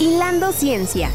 Hilando 0.00 0.52
Ciencia. 0.52 1.10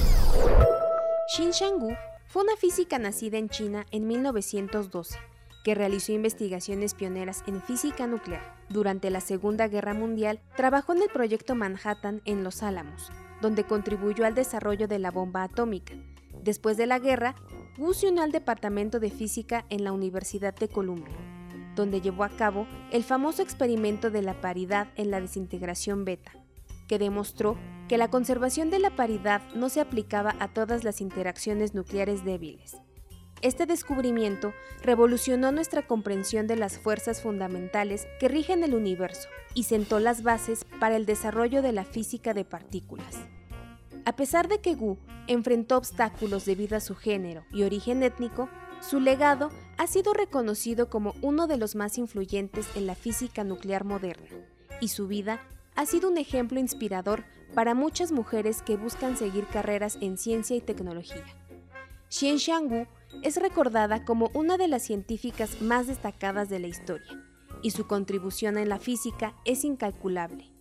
Xin 1.33 1.51
Shanggu 1.51 1.95
fue 2.27 2.43
una 2.43 2.57
física 2.57 2.99
nacida 2.99 3.37
en 3.37 3.47
China 3.47 3.85
en 3.91 4.05
1912 4.07 5.17
que 5.63 5.73
realizó 5.73 6.11
investigaciones 6.11 6.93
pioneras 6.93 7.45
en 7.47 7.61
física 7.61 8.07
nuclear. 8.07 8.57
Durante 8.67 9.09
la 9.09 9.21
Segunda 9.21 9.69
Guerra 9.69 9.93
Mundial, 9.93 10.41
trabajó 10.57 10.91
en 10.91 11.01
el 11.01 11.07
proyecto 11.07 11.55
Manhattan 11.55 12.21
en 12.25 12.43
Los 12.43 12.61
Álamos, 12.61 13.09
donde 13.41 13.63
contribuyó 13.63 14.25
al 14.25 14.35
desarrollo 14.35 14.89
de 14.89 14.99
la 14.99 15.11
bomba 15.11 15.43
atómica. 15.43 15.93
Después 16.43 16.75
de 16.75 16.85
la 16.85 16.99
guerra, 16.99 17.35
Wu 17.77 17.93
se 17.93 18.09
unió 18.09 18.21
al 18.21 18.33
Departamento 18.33 18.99
de 18.99 19.11
Física 19.11 19.65
en 19.69 19.85
la 19.85 19.93
Universidad 19.93 20.53
de 20.55 20.67
Columbia, 20.67 21.15
donde 21.77 22.01
llevó 22.01 22.25
a 22.25 22.35
cabo 22.35 22.67
el 22.91 23.05
famoso 23.05 23.43
experimento 23.43 24.11
de 24.11 24.23
la 24.23 24.41
paridad 24.41 24.89
en 24.97 25.09
la 25.09 25.21
desintegración 25.21 26.03
beta, 26.03 26.33
que 26.89 26.99
demostró 26.99 27.57
que 27.87 27.97
la 27.97 28.09
conservación 28.09 28.69
de 28.69 28.79
la 28.79 28.95
paridad 28.95 29.41
no 29.53 29.69
se 29.69 29.81
aplicaba 29.81 30.35
a 30.39 30.53
todas 30.53 30.83
las 30.83 31.01
interacciones 31.01 31.73
nucleares 31.73 32.23
débiles. 32.23 32.77
Este 33.41 33.65
descubrimiento 33.65 34.53
revolucionó 34.83 35.51
nuestra 35.51 35.85
comprensión 35.85 36.47
de 36.47 36.55
las 36.55 36.79
fuerzas 36.79 37.21
fundamentales 37.21 38.07
que 38.19 38.29
rigen 38.29 38.63
el 38.63 38.73
universo 38.73 39.27
y 39.53 39.63
sentó 39.63 39.99
las 39.99 40.23
bases 40.23 40.65
para 40.79 40.95
el 40.95 41.05
desarrollo 41.05 41.61
de 41.61 41.73
la 41.73 41.83
física 41.83 42.33
de 42.33 42.45
partículas. 42.45 43.17
A 44.05 44.15
pesar 44.15 44.47
de 44.47 44.59
que 44.59 44.75
Gu 44.75 44.97
enfrentó 45.27 45.77
obstáculos 45.77 46.45
debido 46.45 46.77
a 46.77 46.79
su 46.79 46.95
género 46.95 47.43
y 47.51 47.63
origen 47.63 48.01
étnico, 48.03 48.49
su 48.81 48.99
legado 48.99 49.49
ha 49.77 49.87
sido 49.87 50.13
reconocido 50.13 50.89
como 50.89 51.13
uno 51.21 51.47
de 51.47 51.57
los 51.57 51.75
más 51.75 51.97
influyentes 51.97 52.67
en 52.75 52.87
la 52.87 52.95
física 52.95 53.43
nuclear 53.43 53.83
moderna, 53.85 54.29
y 54.79 54.89
su 54.89 55.07
vida 55.07 55.41
ha 55.75 55.85
sido 55.85 56.09
un 56.09 56.17
ejemplo 56.17 56.59
inspirador 56.59 57.23
para 57.53 57.75
muchas 57.75 58.11
mujeres 58.11 58.61
que 58.61 58.77
buscan 58.77 59.17
seguir 59.17 59.45
carreras 59.47 59.97
en 60.01 60.17
ciencia 60.17 60.55
y 60.55 60.61
tecnología. 60.61 61.25
Xian 62.09 62.37
Shangwu 62.37 62.85
es 63.21 63.37
recordada 63.37 64.05
como 64.05 64.29
una 64.33 64.57
de 64.57 64.67
las 64.67 64.83
científicas 64.83 65.61
más 65.61 65.87
destacadas 65.87 66.49
de 66.49 66.59
la 66.59 66.67
historia, 66.67 67.23
y 67.61 67.71
su 67.71 67.87
contribución 67.87 68.57
en 68.57 68.69
la 68.69 68.79
física 68.79 69.35
es 69.45 69.63
incalculable. 69.63 70.51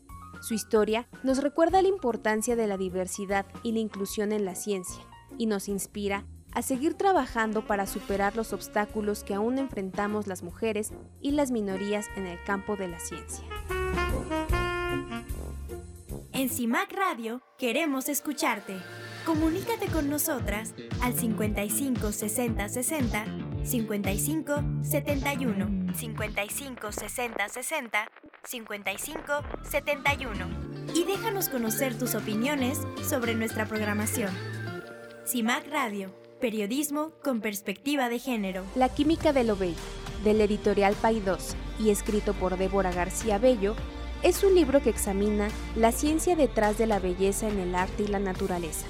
Su 0.40 0.54
historia 0.54 1.08
nos 1.22 1.42
recuerda 1.42 1.82
la 1.82 1.88
importancia 1.88 2.56
de 2.56 2.66
la 2.66 2.76
diversidad 2.76 3.46
y 3.62 3.72
la 3.72 3.80
inclusión 3.80 4.32
en 4.32 4.44
la 4.44 4.54
ciencia, 4.54 5.02
y 5.38 5.46
nos 5.46 5.68
inspira 5.68 6.26
a 6.52 6.62
seguir 6.62 6.94
trabajando 6.94 7.66
para 7.66 7.86
superar 7.86 8.36
los 8.36 8.52
obstáculos 8.52 9.24
que 9.24 9.34
aún 9.34 9.58
enfrentamos 9.58 10.26
las 10.26 10.42
mujeres 10.42 10.92
y 11.20 11.30
las 11.30 11.50
minorías 11.50 12.06
en 12.16 12.26
el 12.26 12.42
campo 12.44 12.76
de 12.76 12.88
la 12.88 12.98
ciencia. 12.98 13.44
En 16.42 16.50
CIMAC 16.50 16.92
Radio 16.94 17.40
queremos 17.56 18.08
escucharte. 18.08 18.74
Comunícate 19.24 19.86
con 19.86 20.10
nosotras 20.10 20.74
al 21.00 21.14
55 21.14 22.10
60 22.10 22.68
60 22.68 23.24
55 23.62 24.54
71 24.82 25.94
55 25.94 26.90
60 26.90 27.48
60 27.48 28.08
55 28.42 29.32
71 29.62 30.46
y 30.96 31.04
déjanos 31.04 31.48
conocer 31.48 31.96
tus 31.96 32.16
opiniones 32.16 32.80
sobre 33.08 33.36
nuestra 33.36 33.66
programación. 33.66 34.36
CIMAC 35.24 35.68
Radio, 35.70 36.12
periodismo 36.40 37.12
con 37.22 37.40
perspectiva 37.40 38.08
de 38.08 38.18
género. 38.18 38.64
La 38.74 38.88
química 38.88 39.32
de 39.32 39.44
lo 39.44 39.54
bello, 39.54 39.76
del 40.24 40.40
editorial 40.40 40.96
Paidós 41.00 41.54
y 41.78 41.90
escrito 41.90 42.34
por 42.34 42.58
Débora 42.58 42.90
García 42.90 43.38
Bello, 43.38 43.76
es 44.22 44.44
un 44.44 44.54
libro 44.54 44.80
que 44.82 44.90
examina 44.90 45.48
la 45.76 45.92
ciencia 45.92 46.36
detrás 46.36 46.78
de 46.78 46.86
la 46.86 46.98
belleza 46.98 47.48
en 47.48 47.58
el 47.58 47.74
arte 47.74 48.04
y 48.04 48.08
la 48.08 48.20
naturaleza 48.20 48.86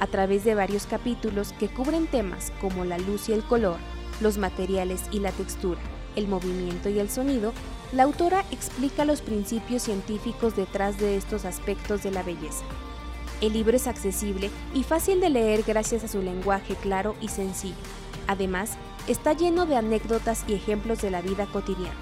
a 0.00 0.06
través 0.06 0.44
de 0.44 0.54
varios 0.54 0.86
capítulos 0.86 1.52
que 1.58 1.68
cubren 1.68 2.06
temas 2.06 2.52
como 2.60 2.84
la 2.84 2.98
luz 2.98 3.28
y 3.28 3.32
el 3.32 3.42
color, 3.42 3.78
los 4.20 4.38
materiales 4.38 5.02
y 5.10 5.20
la 5.20 5.32
textura, 5.32 5.80
el 6.16 6.28
movimiento 6.28 6.88
y 6.88 6.98
el 6.98 7.10
sonido, 7.10 7.52
la 7.92 8.04
autora 8.04 8.44
explica 8.50 9.04
los 9.04 9.22
principios 9.22 9.82
científicos 9.82 10.56
detrás 10.56 10.98
de 10.98 11.16
estos 11.16 11.44
aspectos 11.44 12.02
de 12.02 12.10
la 12.10 12.22
belleza. 12.22 12.64
El 13.40 13.52
libro 13.52 13.76
es 13.76 13.86
accesible 13.86 14.50
y 14.74 14.82
fácil 14.82 15.20
de 15.20 15.30
leer 15.30 15.62
gracias 15.62 16.04
a 16.04 16.08
su 16.08 16.22
lenguaje 16.22 16.74
claro 16.74 17.14
y 17.20 17.28
sencillo. 17.28 17.74
Además, 18.26 18.72
está 19.08 19.34
lleno 19.34 19.66
de 19.66 19.76
anécdotas 19.76 20.44
y 20.48 20.54
ejemplos 20.54 21.00
de 21.02 21.10
la 21.10 21.20
vida 21.20 21.46
cotidiana, 21.46 21.94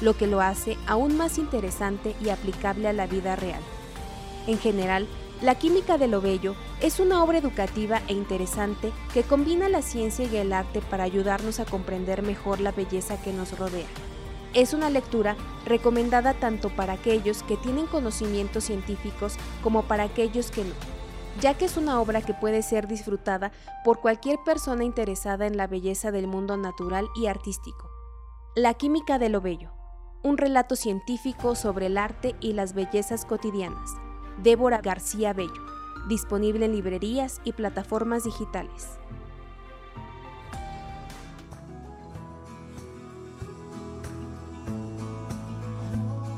lo 0.00 0.16
que 0.16 0.26
lo 0.26 0.40
hace 0.40 0.76
aún 0.86 1.16
más 1.16 1.38
interesante 1.38 2.14
y 2.24 2.30
aplicable 2.30 2.88
a 2.88 2.92
la 2.92 3.06
vida 3.06 3.36
real. 3.36 3.60
En 4.46 4.58
general, 4.58 5.06
la 5.42 5.54
química 5.54 5.96
de 5.96 6.06
lo 6.06 6.20
bello 6.20 6.54
es 6.82 7.00
una 7.00 7.24
obra 7.24 7.38
educativa 7.38 8.02
e 8.08 8.12
interesante 8.12 8.92
que 9.14 9.22
combina 9.22 9.70
la 9.70 9.80
ciencia 9.80 10.26
y 10.26 10.36
el 10.36 10.52
arte 10.52 10.82
para 10.82 11.04
ayudarnos 11.04 11.60
a 11.60 11.64
comprender 11.64 12.22
mejor 12.22 12.60
la 12.60 12.72
belleza 12.72 13.20
que 13.22 13.32
nos 13.32 13.58
rodea. 13.58 13.86
Es 14.52 14.74
una 14.74 14.90
lectura 14.90 15.36
recomendada 15.64 16.34
tanto 16.34 16.68
para 16.68 16.94
aquellos 16.94 17.42
que 17.42 17.56
tienen 17.56 17.86
conocimientos 17.86 18.64
científicos 18.64 19.36
como 19.62 19.84
para 19.84 20.02
aquellos 20.02 20.50
que 20.50 20.64
no, 20.64 20.74
ya 21.40 21.54
que 21.54 21.64
es 21.64 21.78
una 21.78 22.00
obra 22.00 22.20
que 22.20 22.34
puede 22.34 22.62
ser 22.62 22.86
disfrutada 22.86 23.52
por 23.82 24.00
cualquier 24.00 24.38
persona 24.44 24.84
interesada 24.84 25.46
en 25.46 25.56
la 25.56 25.68
belleza 25.68 26.10
del 26.10 26.26
mundo 26.26 26.56
natural 26.56 27.06
y 27.16 27.28
artístico. 27.28 27.88
La 28.56 28.74
química 28.74 29.18
de 29.18 29.28
lo 29.28 29.40
bello, 29.40 29.70
un 30.22 30.38
relato 30.38 30.76
científico 30.76 31.54
sobre 31.54 31.86
el 31.86 31.98
arte 31.98 32.34
y 32.40 32.52
las 32.52 32.74
bellezas 32.74 33.24
cotidianas 33.24 33.96
Débora 34.42 34.80
García 34.80 35.32
Bello, 35.32 35.52
disponible 36.08 36.64
en 36.66 36.72
librerías 36.72 37.40
y 37.44 37.52
plataformas 37.52 38.24
digitales. 38.24 38.98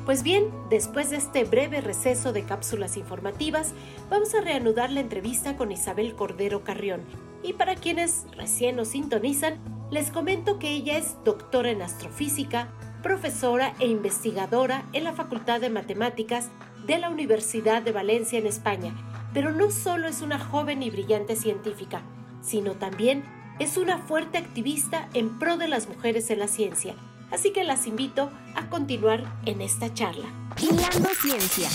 Pues 0.05 0.25
bien, 0.25 0.51
después 0.69 1.11
de 1.11 1.17
este 1.17 1.45
breve 1.45 1.81
receso 1.81 2.33
de 2.33 2.43
cápsulas 2.43 2.97
informativas, 2.97 3.73
vamos 4.11 4.35
a 4.35 4.41
reanudar 4.41 4.91
la 4.91 4.99
entrevista 5.01 5.57
con 5.57 5.71
Isabel 5.71 6.17
Cordero 6.17 6.65
Carrión. 6.65 7.03
Y 7.45 7.53
para 7.53 7.77
quienes 7.77 8.27
recién 8.37 8.77
nos 8.77 8.89
sintonizan, 8.89 9.61
les 9.93 10.11
comento 10.11 10.59
que 10.59 10.71
ella 10.71 10.99
es 10.99 11.17
doctora 11.25 11.71
en 11.71 11.83
astrofísica, 11.83 12.69
profesora 13.03 13.75
e 13.81 13.87
investigadora 13.87 14.85
en 14.93 15.05
la 15.05 15.13
Facultad 15.13 15.61
de 15.61 15.71
Matemáticas 15.71 16.49
de 16.87 16.99
la 16.99 17.11
Universidad 17.11 17.83
de 17.83 17.93
Valencia 17.93 18.39
en 18.39 18.47
España, 18.47 18.95
pero 19.35 19.53
no 19.53 19.71
solo 19.71 20.09
es 20.09 20.23
una 20.23 20.39
joven 20.39 20.83
y 20.83 20.91
brillante 20.91 21.37
científica, 21.37 22.03
sino 22.41 22.73
también 22.73 23.25
es 23.59 23.77
una 23.77 23.99
fuerte 23.99 24.39
activista 24.39 25.09
en 25.15 25.39
pro 25.39 25.57
de 25.57 25.69
las 25.69 25.89
mujeres 25.89 26.31
en 26.31 26.39
la 26.39 26.49
ciencia. 26.49 26.95
Así 27.31 27.53
que 27.53 27.65
las 27.65 27.87
invito 27.87 28.31
a 28.55 28.69
continuar 28.69 29.25
en 29.47 29.61
esta 29.61 29.93
charla. 29.93 30.27
Hilando 30.61 31.09
Ciencia. 31.21 31.69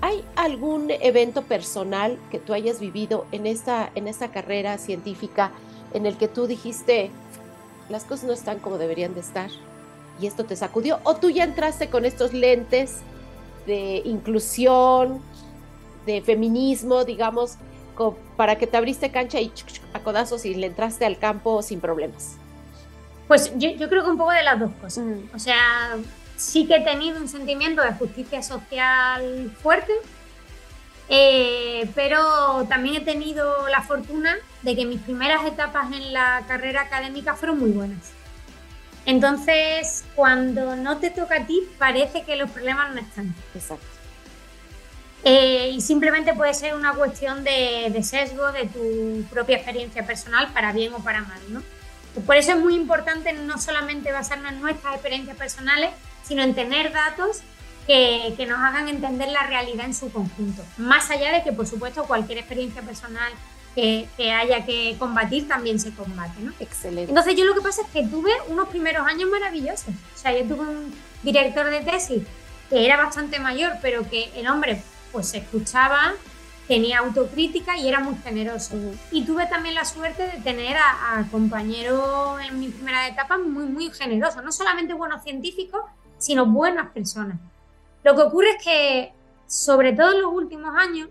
¿Hay 0.00 0.24
algún 0.36 0.90
evento 0.90 1.42
personal 1.42 2.18
que 2.30 2.38
tú 2.38 2.54
hayas 2.54 2.80
vivido 2.80 3.26
en 3.32 3.46
esta, 3.46 3.90
en 3.94 4.08
esta 4.08 4.30
carrera 4.30 4.78
científica 4.78 5.52
en 5.92 6.06
el 6.06 6.16
que 6.16 6.28
tú 6.28 6.46
dijiste, 6.46 7.10
las 7.88 8.04
cosas 8.04 8.24
no 8.24 8.32
están 8.32 8.60
como 8.60 8.78
deberían 8.78 9.14
de 9.14 9.20
estar? 9.20 9.50
Y 10.20 10.26
esto 10.26 10.44
te 10.44 10.56
sacudió. 10.56 11.00
¿O 11.04 11.16
tú 11.16 11.30
ya 11.30 11.44
entraste 11.44 11.88
con 11.88 12.04
estos 12.04 12.32
lentes 12.32 12.98
de 13.66 14.02
inclusión, 14.04 15.20
de 16.06 16.20
feminismo, 16.20 17.04
digamos, 17.04 17.56
para 18.36 18.56
que 18.56 18.66
te 18.66 18.76
abriste 18.76 19.10
cancha 19.10 19.40
y 19.40 19.52
a 19.92 20.00
codazos 20.00 20.44
y 20.44 20.54
le 20.54 20.66
entraste 20.66 21.04
al 21.04 21.18
campo 21.18 21.62
sin 21.62 21.80
problemas? 21.80 22.36
Pues 23.28 23.52
yo, 23.56 23.70
creo 23.88 24.02
que 24.04 24.10
un 24.10 24.18
poco 24.18 24.32
de 24.32 24.42
las 24.42 24.58
dos 24.58 24.72
cosas. 24.80 25.04
O 25.34 25.38
sea, 25.38 25.96
sí 26.36 26.66
que 26.66 26.76
he 26.76 26.80
tenido 26.80 27.20
un 27.20 27.28
sentimiento 27.28 27.82
de 27.82 27.92
justicia 27.92 28.42
social 28.42 29.52
fuerte, 29.62 29.92
eh, 31.08 31.88
pero 31.94 32.66
también 32.68 32.96
he 32.96 33.00
tenido 33.00 33.68
la 33.68 33.82
fortuna 33.82 34.36
de 34.62 34.74
que 34.74 34.84
mis 34.84 35.00
primeras 35.00 35.44
etapas 35.46 35.92
en 35.92 36.12
la 36.12 36.44
carrera 36.48 36.82
académica 36.82 37.34
fueron 37.34 37.58
muy 37.60 37.70
buenas. 37.70 38.12
Entonces, 39.10 40.04
cuando 40.14 40.76
no 40.76 40.98
te 40.98 41.10
toca 41.10 41.38
a 41.38 41.44
ti, 41.44 41.68
parece 41.78 42.22
que 42.22 42.36
los 42.36 42.48
problemas 42.48 42.94
no 42.94 43.00
están. 43.00 43.34
Exacto. 43.56 43.84
Eh, 45.24 45.72
y 45.74 45.80
simplemente 45.80 46.32
puede 46.32 46.54
ser 46.54 46.76
una 46.76 46.94
cuestión 46.94 47.42
de, 47.42 48.00
sesgo 48.04 48.52
de 48.52 48.66
tu 48.66 49.24
propia 49.28 49.56
experiencia 49.56 50.06
personal, 50.06 50.52
para 50.52 50.72
bien 50.72 50.94
o 50.94 50.98
para 51.00 51.22
mal, 51.22 51.40
¿no? 51.48 51.60
Por 52.24 52.36
eso 52.36 52.52
es 52.52 52.58
muy 52.58 52.76
importante 52.76 53.32
no 53.32 53.58
solamente 53.58 54.12
basarnos 54.12 54.52
en 54.52 54.60
nuestras 54.60 54.94
experiencias 54.94 55.36
personales, 55.36 55.90
sino 56.22 56.44
en 56.44 56.54
tener 56.54 56.92
datos 56.92 57.40
que, 57.88 58.34
que, 58.36 58.46
nos 58.46 58.60
hagan 58.60 58.88
entender 58.88 59.30
la 59.30 59.42
realidad 59.42 59.86
en 59.86 59.94
su 59.94 60.12
conjunto. 60.12 60.62
Más 60.76 61.10
allá 61.10 61.32
de 61.32 61.42
que, 61.42 61.50
por 61.50 61.66
supuesto, 61.66 62.04
cualquier 62.04 62.38
experiencia 62.38 62.82
personal 62.82 63.32
que, 63.74 64.08
haya 64.32 64.64
que 64.64 64.96
combatir 64.98 65.48
también 65.48 65.78
se 65.78 65.92
combate, 65.92 66.40
¿no? 66.40 66.52
Excelente. 66.60 67.10
Entonces 67.10 67.34
yo 67.36 67.44
lo 67.44 67.54
que 67.54 67.60
pasa 67.60 67.82
es 67.82 67.88
que 67.88 68.06
tuve 68.06 68.30
unos 68.48 68.68
primeros 68.68 69.06
años 69.06 69.30
maravillosos. 69.30 69.88
O 69.88 70.18
sea, 70.18 70.36
yo 70.36 70.44
tuve 70.44 70.68
un 70.68 70.94
director 71.22 71.70
de 71.70 71.80
tesis 71.80 72.22
que 72.68 72.84
era 72.84 72.96
bastante 72.96 73.38
mayor, 73.38 73.72
pero 73.82 74.08
que 74.08 74.30
el 74.34 74.48
hombre 74.48 74.82
pues 75.12 75.28
se 75.28 75.38
escuchaba, 75.38 76.12
tenía 76.68 77.00
autocrítica 77.00 77.76
y 77.76 77.88
era 77.88 78.00
muy 78.00 78.14
generoso. 78.22 78.76
Y 79.10 79.24
tuve 79.24 79.46
también 79.46 79.74
la 79.74 79.84
suerte 79.84 80.26
de 80.26 80.40
tener 80.40 80.76
a, 80.76 81.24
compañeros 81.30 82.40
en 82.48 82.60
mi 82.60 82.68
primera 82.68 83.08
etapa 83.08 83.38
muy, 83.38 83.64
muy 83.64 83.90
generosos, 83.90 84.44
no 84.44 84.52
solamente 84.52 84.94
buenos 84.94 85.22
científicos, 85.24 85.82
sino 86.18 86.46
buenas 86.46 86.90
personas. 86.90 87.38
Lo 88.04 88.14
que 88.14 88.22
ocurre 88.22 88.50
es 88.50 88.64
que, 88.64 89.12
sobre 89.46 89.92
todo 89.92 90.12
en 90.12 90.22
los 90.22 90.32
últimos 90.32 90.72
años, 90.76 91.08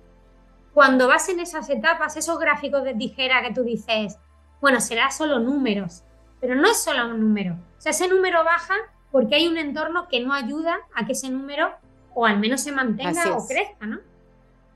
cuando 0.80 1.10
vas 1.10 1.28
en 1.28 1.42
esas 1.42 1.70
etapas, 1.70 2.16
esos 2.16 2.40
gráficos 2.40 2.86
de 2.86 2.94
tijera 2.94 3.42
que 3.42 3.54
tú 3.54 3.64
dices, 3.64 4.18
bueno, 4.62 4.80
será 4.80 5.12
solo 5.12 5.38
números, 5.38 6.04
pero 6.40 6.56
no 6.56 6.72
es 6.72 6.82
solo 6.82 7.08
un 7.08 7.20
número. 7.20 7.56
O 7.78 7.82
sea, 7.82 7.90
ese 7.90 8.08
número 8.08 8.46
baja 8.46 8.76
porque 9.12 9.36
hay 9.36 9.50
un 9.50 9.58
entorno 9.58 10.08
que 10.08 10.22
no 10.22 10.34
ayuda 10.34 10.78
a 10.96 11.06
que 11.06 11.12
ese 11.12 11.30
número 11.30 11.70
o 12.16 12.26
al 12.26 12.40
menos 12.40 12.62
se 12.62 12.72
mantenga 12.72 13.36
o 13.36 13.46
crezca, 13.46 13.88
¿no? 13.88 14.00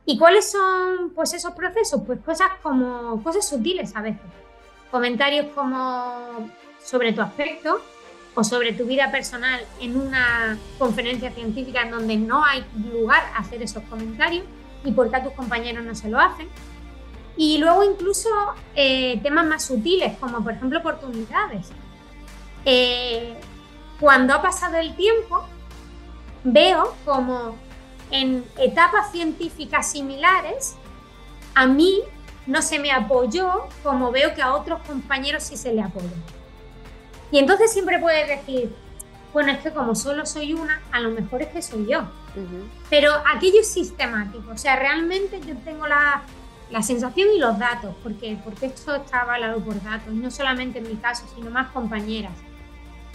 ¿Y 0.03 0.19
cuáles 0.19 0.51
son 0.51 1.11
pues 1.15 1.33
esos 1.35 1.53
procesos? 1.53 2.01
Pues 2.05 2.19
cosas 2.19 2.49
como 2.61 3.23
cosas 3.23 3.47
sutiles 3.47 3.95
a 3.95 4.01
veces. 4.01 4.27
Comentarios 4.91 5.53
como 5.55 6.49
sobre 6.83 7.13
tu 7.13 7.21
aspecto 7.21 7.79
o 8.35 8.43
sobre 8.43 8.73
tu 8.73 8.83
vida 8.83 9.09
personal 9.09 9.61
en 9.79 9.95
una 9.95 10.57
conferencia 10.77 11.31
científica 11.31 11.83
en 11.83 11.91
donde 11.91 12.17
no 12.17 12.43
hay 12.43 12.65
lugar 12.91 13.23
a 13.33 13.39
hacer 13.39 13.63
esos 13.63 13.83
comentarios 13.83 14.43
y 14.83 14.91
porque 14.91 15.15
a 15.15 15.23
tus 15.23 15.33
compañeros 15.33 15.83
no 15.83 15.95
se 15.95 16.09
lo 16.09 16.19
hacen. 16.19 16.47
Y 17.35 17.57
luego 17.57 17.83
incluso 17.83 18.29
eh, 18.75 19.19
temas 19.23 19.45
más 19.45 19.65
sutiles, 19.65 20.17
como 20.19 20.43
por 20.43 20.53
ejemplo 20.53 20.79
oportunidades. 20.79 21.69
Eh, 22.65 23.35
cuando 23.99 24.33
ha 24.33 24.41
pasado 24.41 24.77
el 24.77 24.95
tiempo, 24.95 25.43
veo 26.43 26.95
como 27.05 27.55
en 28.11 28.45
etapas 28.57 29.11
científicas 29.11 29.91
similares, 29.91 30.75
a 31.55 31.65
mí 31.65 32.01
no 32.45 32.61
se 32.61 32.79
me 32.79 32.91
apoyó 32.91 33.67
como 33.81 34.11
veo 34.11 34.33
que 34.33 34.41
a 34.41 34.53
otros 34.53 34.81
compañeros 34.85 35.43
sí 35.43 35.57
se 35.57 35.73
le 35.73 35.81
apoyó. 35.81 36.09
Y 37.31 37.39
entonces 37.39 37.71
siempre 37.71 37.99
puedes 37.99 38.27
decir, 38.27 38.75
bueno, 39.31 39.51
es 39.51 39.59
que 39.59 39.71
como 39.71 39.95
solo 39.95 40.25
soy 40.25 40.53
una, 40.53 40.81
a 40.91 40.99
lo 40.99 41.09
mejor 41.09 41.41
es 41.41 41.47
que 41.47 41.61
soy 41.61 41.87
yo. 41.87 42.03
Pero 42.89 43.11
aquello 43.33 43.61
es 43.61 43.71
sistemático, 43.71 44.51
o 44.51 44.57
sea, 44.57 44.75
realmente 44.75 45.39
yo 45.45 45.55
tengo 45.57 45.87
la, 45.87 46.23
la 46.71 46.81
sensación 46.81 47.29
y 47.35 47.39
los 47.39 47.57
datos, 47.59 47.95
porque, 48.01 48.37
porque 48.43 48.67
esto 48.67 48.95
está 48.95 49.21
avalado 49.21 49.59
por 49.59 49.81
datos, 49.83 50.13
no 50.13 50.31
solamente 50.31 50.79
en 50.79 50.87
mi 50.87 50.95
caso, 50.95 51.25
sino 51.35 51.49
más 51.49 51.71
compañeras. 51.71 52.33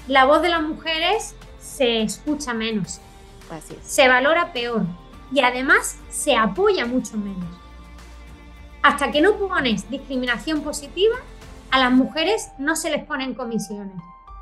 La 0.07 0.25
voz 0.25 0.43
de 0.43 0.49
las 0.49 0.63
mujeres 0.63 1.35
se 1.59 2.03
escucha 2.03 2.55
menos, 2.55 3.01
se 3.83 4.09
valora 4.09 4.53
peor 4.53 4.83
y 5.33 5.41
además 5.41 5.99
se 6.09 6.37
apoya 6.37 6.87
mucho 6.87 7.17
menos. 7.17 7.49
Hasta 8.83 9.11
que 9.11 9.21
no 9.21 9.37
pones 9.37 9.91
discriminación 9.91 10.63
positiva, 10.63 11.17
a 11.71 11.79
las 11.79 11.93
mujeres 11.93 12.49
no 12.59 12.77
se 12.77 12.91
les 12.91 13.05
ponen 13.05 13.35
comisiones. 13.35 13.97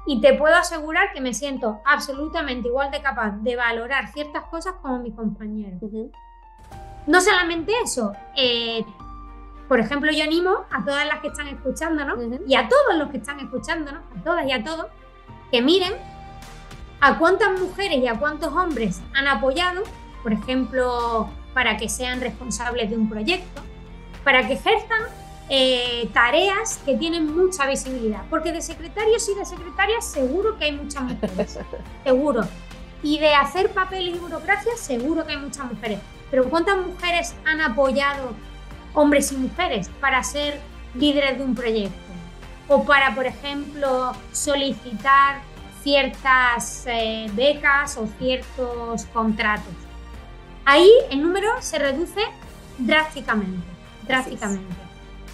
Y 0.07 0.21
te 0.21 0.35
puedo 0.35 0.55
asegurar 0.55 1.13
que 1.13 1.21
me 1.21 1.35
siento 1.35 1.81
absolutamente 1.85 2.69
igual 2.69 2.91
de 2.91 3.03
capaz 3.03 3.33
de 3.43 3.57
valorar 3.57 4.13
ciertas 4.13 4.45
cosas 4.45 4.75
como 4.81 4.99
mi 4.99 5.13
compañero. 5.13 5.79
No 7.07 7.21
solamente 7.21 7.73
eso, 7.85 8.13
eh, 8.37 8.85
por 9.69 9.81
ejemplo, 9.81 10.13
yo 10.13 10.23
animo 10.23 10.65
a 10.71 10.85
todas 10.85 11.07
las 11.07 11.21
que 11.21 11.29
están 11.29 11.49
escuchándonos 11.49 12.19
y 12.47 12.55
a 12.55 12.69
todos 12.69 12.97
los 12.97 13.11
que 13.11 13.17
están 13.19 13.41
escuchándonos, 13.41 14.03
a 14.17 14.23
todas 14.23 14.47
y 14.47 14.53
a 14.53 14.63
todos, 14.63 14.87
que 15.51 15.61
miren 15.61 15.95
a 17.01 17.19
cuántas 17.19 17.61
mujeres 17.61 17.99
y 17.99 18.07
a 18.07 18.19
cuántos 18.19 18.53
hombres 18.53 19.03
han 19.15 19.27
apoyado, 19.27 19.83
por 20.23 20.33
ejemplo, 20.33 21.29
para 21.53 21.77
que 21.77 21.89
sean 21.89 22.21
responsables 22.21 22.91
de 22.91 22.97
un 22.97 23.09
proyecto, 23.09 23.63
para 24.25 24.47
que 24.47 24.55
ejerzan 24.55 25.03
eh, 25.49 26.09
tareas 26.13 26.79
que 26.85 26.97
tienen 26.97 27.35
mucha 27.35 27.67
visibilidad. 27.67 28.23
Porque 28.29 28.53
de 28.53 28.61
secretarios 28.61 29.29
y 29.29 29.35
de 29.35 29.45
secretarias 29.45 30.05
seguro 30.05 30.59
que 30.59 30.67
hay 30.67 30.73
muchas 30.73 31.03
mujeres, 31.03 31.59
seguro. 32.05 32.43
Y 33.03 33.19
de 33.19 33.35
hacer 33.35 33.71
papeles 33.71 34.17
y 34.17 34.19
burocracia 34.19 34.77
seguro 34.77 35.25
que 35.27 35.33
hay 35.33 35.39
muchas 35.39 35.71
mujeres. 35.71 36.01
Pero 36.31 36.49
¿cuántas 36.51 36.79
mujeres 36.85 37.35
han 37.45 37.61
apoyado 37.61 38.35
hombres 38.95 39.31
y 39.33 39.37
mujeres 39.37 39.91
para 40.01 40.23
ser 40.25 40.61
líderes 40.95 41.39
de 41.39 41.45
un 41.45 41.55
proyecto? 41.55 41.95
O 42.69 42.85
para, 42.85 43.15
por 43.15 43.27
ejemplo, 43.27 44.13
solicitar 44.33 45.41
ciertas 45.83 46.85
eh, 46.89 47.31
becas 47.35 47.97
o 47.97 48.09
ciertos 48.19 49.05
contratos. 49.13 49.73
Ahí 50.65 50.91
el 51.13 51.23
número 51.23 51.49
se 51.61 51.79
reduce 51.79 52.23
drásticamente, 52.79 53.63
drásticamente. 54.09 54.86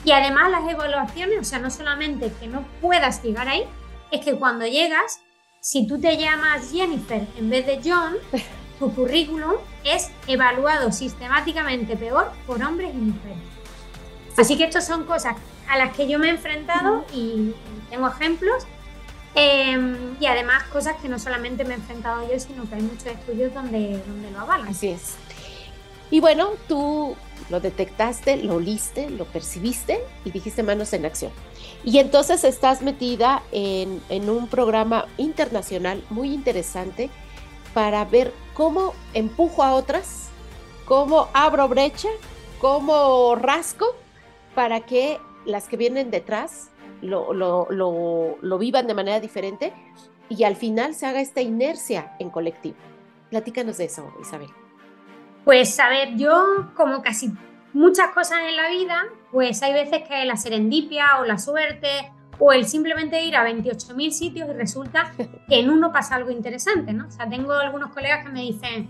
Y 0.04 0.12
además 0.12 0.50
las 0.50 0.68
evaluaciones, 0.68 1.38
o 1.38 1.44
sea, 1.44 1.58
no 1.58 1.70
solamente 1.70 2.32
que 2.40 2.46
no 2.46 2.64
puedas 2.80 3.22
llegar 3.22 3.48
ahí, 3.48 3.64
es 4.10 4.24
que 4.24 4.34
cuando 4.34 4.66
llegas, 4.66 5.20
si 5.60 5.86
tú 5.86 6.00
te 6.00 6.16
llamas 6.16 6.70
Jennifer 6.72 7.26
en 7.38 7.50
vez 7.50 7.66
de 7.66 7.80
John, 7.84 8.14
tu 8.78 8.92
currículum 8.94 9.54
es 9.84 10.10
evaluado 10.26 10.90
sistemáticamente 10.90 11.96
peor 11.96 12.32
por 12.46 12.62
hombres 12.62 12.92
y 12.94 12.98
mujeres. 12.98 13.38
Así 14.36 14.56
que 14.56 14.64
estas 14.64 14.86
son 14.86 15.04
cosas 15.04 15.36
a 15.68 15.78
las 15.78 15.94
que 15.94 16.08
yo 16.08 16.18
me 16.18 16.28
he 16.28 16.30
enfrentado 16.30 17.04
y 17.12 17.54
tengo 17.90 18.08
ejemplos 18.08 18.66
Em, 19.34 20.14
y 20.20 20.26
además 20.26 20.64
cosas 20.64 20.96
que 21.00 21.08
no 21.08 21.18
solamente 21.18 21.64
me 21.64 21.72
he 21.72 21.76
enfrentado 21.76 22.28
yo, 22.30 22.38
sino 22.38 22.68
que 22.68 22.74
hay 22.74 22.82
muchos 22.82 23.06
estudios 23.06 23.54
donde, 23.54 24.02
donde 24.06 24.30
lo 24.30 24.40
avalan. 24.40 24.68
Así 24.68 24.88
es. 24.88 25.14
Y 26.10 26.20
bueno, 26.20 26.50
tú 26.68 27.16
lo 27.50 27.60
detectaste, 27.60 28.36
lo 28.36 28.56
oliste, 28.56 29.10
lo 29.10 29.24
percibiste 29.24 30.00
y 30.24 30.30
dijiste 30.30 30.62
manos 30.62 30.92
en 30.92 31.04
acción. 31.04 31.32
Y 31.84 31.98
entonces 31.98 32.44
estás 32.44 32.82
metida 32.82 33.42
en, 33.52 34.00
un 34.30 34.46
programa 34.48 35.06
internacional 35.18 36.04
muy 36.10 36.32
interesante 36.32 37.10
para 37.74 38.04
ver 38.04 38.32
cómo 38.54 38.94
empujo 39.14 39.62
a 39.62 39.74
otras, 39.74 40.28
cómo 40.84 41.28
abro 41.32 41.68
brecha, 41.68 42.08
cómo 42.60 43.34
rasco 43.34 43.86
para 44.54 44.80
que 44.80 45.18
las 45.44 45.68
que 45.68 45.76
vienen 45.76 46.10
detrás 46.10 46.68
lo, 47.00 47.32
lo, 47.32 47.66
lo, 48.40 48.58
vivan 48.58 48.86
de 48.86 48.94
manera 48.94 49.18
diferente 49.18 49.72
y 50.28 50.44
al 50.44 50.54
final 50.54 50.94
se 50.94 51.06
haga 51.06 51.20
esta 51.20 51.40
inercia 51.40 52.14
en 52.20 52.30
colectivo. 52.30 52.76
Platícanos 53.30 53.78
de 53.78 53.86
eso, 53.86 54.12
Isabel. 54.20 54.50
Pues 55.44 55.78
a 55.80 55.88
ver, 55.88 56.16
yo 56.16 56.70
como 56.74 57.02
casi 57.02 57.32
muchas 57.72 58.10
cosas 58.10 58.40
en 58.48 58.56
la 58.56 58.68
vida, 58.68 59.04
pues 59.30 59.62
hay 59.62 59.72
veces 59.72 60.02
que 60.08 60.24
la 60.24 60.36
serendipia 60.36 61.18
o 61.20 61.24
la 61.24 61.38
suerte 61.38 62.12
o 62.38 62.52
el 62.52 62.66
simplemente 62.66 63.22
ir 63.24 63.36
a 63.36 63.48
28.000 63.48 64.10
sitios 64.10 64.48
y 64.48 64.52
resulta 64.52 65.12
que 65.16 65.60
en 65.60 65.70
uno 65.70 65.92
pasa 65.92 66.16
algo 66.16 66.30
interesante, 66.30 66.92
¿no? 66.92 67.06
O 67.06 67.10
sea, 67.10 67.28
tengo 67.28 67.52
algunos 67.52 67.90
colegas 67.90 68.24
que 68.24 68.32
me 68.32 68.40
dicen, 68.40 68.88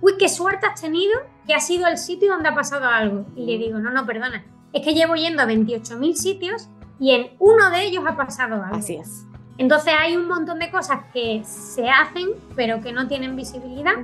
uy, 0.00 0.14
qué 0.18 0.28
suerte 0.28 0.66
has 0.66 0.80
tenido 0.80 1.12
que 1.46 1.54
ha 1.54 1.60
sido 1.60 1.86
el 1.88 1.98
sitio 1.98 2.32
donde 2.32 2.48
ha 2.48 2.54
pasado 2.54 2.86
algo. 2.86 3.26
Y 3.34 3.46
le 3.46 3.58
digo, 3.58 3.78
no, 3.78 3.90
no, 3.90 4.06
perdona, 4.06 4.44
es 4.72 4.84
que 4.84 4.94
llevo 4.94 5.14
yendo 5.14 5.42
a 5.42 5.46
28.000 5.46 6.14
sitios 6.14 6.68
y 6.98 7.12
en 7.12 7.32
uno 7.38 7.70
de 7.70 7.84
ellos 7.84 8.04
ha 8.06 8.16
pasado 8.16 8.62
algo. 8.62 8.76
Así 8.76 8.96
es. 8.96 9.26
Entonces 9.58 9.92
hay 9.98 10.16
un 10.16 10.28
montón 10.28 10.58
de 10.58 10.70
cosas 10.70 11.00
que 11.12 11.42
se 11.44 11.88
hacen 11.88 12.30
pero 12.56 12.80
que 12.80 12.92
no 12.92 13.08
tienen 13.08 13.36
visibilidad. 13.36 13.94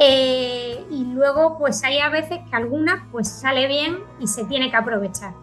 Eh, 0.00 0.84
y 0.90 1.04
luego 1.06 1.58
pues 1.58 1.82
hay 1.82 1.98
a 1.98 2.08
veces 2.08 2.38
que 2.48 2.56
algunas 2.56 3.02
pues 3.10 3.28
sale 3.28 3.66
bien 3.66 3.98
y 4.20 4.26
se 4.26 4.44
tiene 4.44 4.70
que 4.70 4.76
aprovechar. 4.76 5.34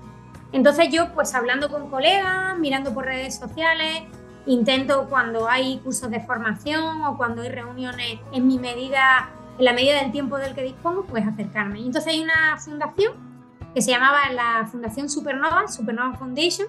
Entonces 0.51 0.89
yo 0.89 1.13
pues 1.13 1.33
hablando 1.35 1.69
con 1.69 1.89
colegas, 1.89 2.57
mirando 2.57 2.93
por 2.93 3.05
redes 3.05 3.35
sociales, 3.35 4.03
intento 4.45 5.07
cuando 5.09 5.50
hay 5.50 5.79
cursos 5.79 6.09
de 6.09 6.19
formación 6.21 7.03
o 7.03 7.17
cuando 7.17 7.41
hay 7.41 7.50
reuniones 7.50 8.19
en 8.31 8.47
mi 8.47 8.57
medida, 8.57 9.29
en 9.57 9.65
la 9.65 9.74
medida 9.74 10.01
del 10.01 10.12
tiempo 10.12 10.38
del 10.38 10.55
que 10.55 10.63
dispongo, 10.63 11.03
pues 11.05 11.27
acercarme. 11.27 11.79
Entonces 11.79 12.13
hay 12.13 12.21
una 12.21 12.57
fundación 12.57 13.13
que 13.74 13.81
se 13.81 13.91
llamaba 13.91 14.31
la 14.31 14.65
Fundación 14.71 15.09
Supernova, 15.09 15.67
Supernova 15.67 16.17
Foundation. 16.17 16.67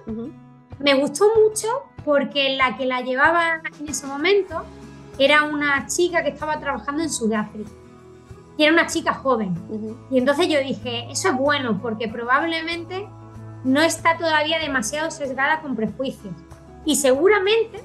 Me 0.79 0.93
gustó 0.95 1.25
mucho 1.41 1.67
porque 2.03 2.57
la 2.57 2.75
que 2.75 2.85
la 2.85 3.01
llevaba 3.01 3.61
en 3.79 3.87
ese 3.87 4.05
momento 4.05 4.63
era 5.19 5.43
una 5.43 5.87
chica 5.87 6.23
que 6.23 6.29
estaba 6.29 6.59
trabajando 6.59 7.03
en 7.03 7.09
Sudáfrica. 7.09 7.69
Y 8.57 8.63
era 8.63 8.73
una 8.73 8.87
chica 8.87 9.13
joven. 9.13 9.55
Y 10.09 10.17
entonces 10.17 10.47
yo 10.47 10.59
dije, 10.59 11.07
eso 11.11 11.29
es 11.29 11.35
bueno 11.35 11.79
porque 11.81 12.07
probablemente 12.07 13.07
no 13.63 13.81
está 13.81 14.17
todavía 14.17 14.59
demasiado 14.59 15.11
sesgada 15.11 15.61
con 15.61 15.75
prejuicios. 15.75 16.33
Y 16.85 16.95
seguramente 16.95 17.83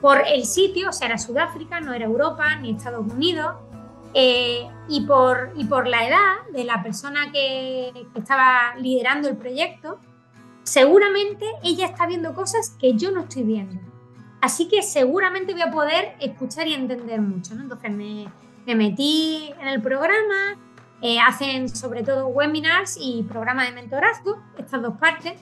por 0.00 0.26
el 0.26 0.44
sitio, 0.44 0.88
o 0.88 0.92
sea, 0.92 1.08
era 1.08 1.18
Sudáfrica, 1.18 1.80
no 1.80 1.92
era 1.92 2.06
Europa 2.06 2.56
ni 2.56 2.70
Estados 2.70 3.06
Unidos, 3.12 3.54
eh, 4.12 4.68
y, 4.88 5.02
por, 5.02 5.52
y 5.56 5.64
por 5.64 5.86
la 5.86 6.06
edad 6.06 6.34
de 6.52 6.64
la 6.64 6.82
persona 6.82 7.30
que, 7.30 7.92
estaba 8.14 8.74
liderando 8.76 9.28
el 9.28 9.36
proyecto, 9.36 9.98
seguramente 10.64 11.44
ella 11.62 11.86
está 11.86 12.06
viendo 12.06 12.34
cosas 12.34 12.76
que 12.80 12.94
yo 12.94 13.12
no 13.12 13.20
estoy 13.20 13.44
viendo. 13.44 13.80
Así 14.40 14.68
que 14.68 14.82
seguramente 14.82 15.52
voy 15.52 15.62
a 15.62 15.70
poder 15.70 16.14
escuchar 16.20 16.66
y 16.66 16.74
entender 16.74 17.20
mucho. 17.20 17.52
Entonces 17.52 17.90
me, 17.90 18.26
me, 18.66 18.74
metí 18.74 19.52
en 19.60 19.68
el 19.68 19.82
programa, 19.82 20.58
eh, 21.02 21.18
hacen 21.20 21.68
sobre 21.68 22.02
todo 22.02 22.28
webinars 22.28 22.96
y 23.00 23.22
programas 23.24 23.68
de 23.68 23.74
mentorazgo, 23.74 24.38
estas 24.58 24.80
dos 24.82 24.96
partes. 24.96 25.34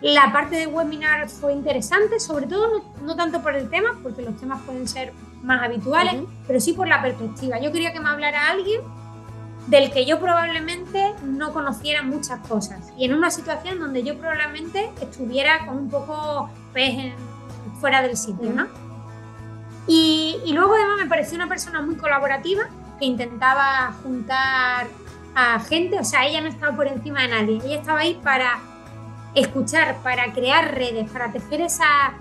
La 0.00 0.32
parte 0.32 0.54
de 0.54 0.68
webinars 0.68 1.32
fue 1.32 1.52
interesante, 1.52 2.20
sobre 2.20 2.46
todo 2.46 2.84
no, 3.02 3.16
tanto 3.16 3.42
por 3.42 3.56
el 3.56 3.68
tema, 3.68 3.98
porque 4.02 4.22
los 4.22 4.36
temas 4.36 4.62
pueden 4.62 4.86
ser 4.86 5.12
más 5.42 5.62
habituales, 5.62 6.22
pero 6.46 6.60
sí 6.60 6.72
por 6.72 6.86
la 6.86 7.02
perspectiva. 7.02 7.58
Yo 7.58 7.72
quería 7.72 7.92
que 7.92 7.98
me 7.98 8.08
hablara 8.08 8.48
alguien 8.48 8.80
del 9.66 9.90
que 9.90 10.06
yo 10.06 10.18
probablemente 10.20 11.14
no 11.24 11.52
conociera 11.52 12.02
muchas 12.02 12.46
cosas 12.46 12.90
y 12.96 13.04
en 13.04 13.12
una 13.12 13.30
situación 13.30 13.78
donde 13.78 14.02
yo 14.02 14.16
probablemente 14.18 14.90
estuviera 15.00 15.66
con 15.66 15.76
un 15.76 15.90
poco 15.90 16.48
pues, 16.72 17.12
fuera 17.80 18.02
del 18.02 18.16
sitio, 18.16 18.52
¿no? 18.52 18.66
Y, 19.86 20.38
y, 20.44 20.52
luego 20.52 20.74
además 20.74 20.98
me 20.98 21.06
pareció 21.06 21.36
una 21.36 21.48
persona 21.48 21.80
muy 21.80 21.96
colaborativa 21.96 22.64
que 22.98 23.06
intentaba 23.06 23.92
juntar 24.02 24.86
a 25.34 25.60
gente, 25.60 25.98
o 25.98 26.04
sea, 26.04 26.26
ella 26.26 26.40
no 26.40 26.48
estaba 26.48 26.76
por 26.76 26.86
encima 26.86 27.22
de 27.22 27.28
nadie, 27.28 27.60
ella 27.64 27.76
estaba 27.76 28.00
ahí 28.00 28.20
para 28.22 28.58
escuchar, 29.34 29.96
para 30.02 30.32
crear 30.32 30.74
redes, 30.74 31.10
para 31.10 31.32
tejer 31.32 31.60
esa, 31.60 32.14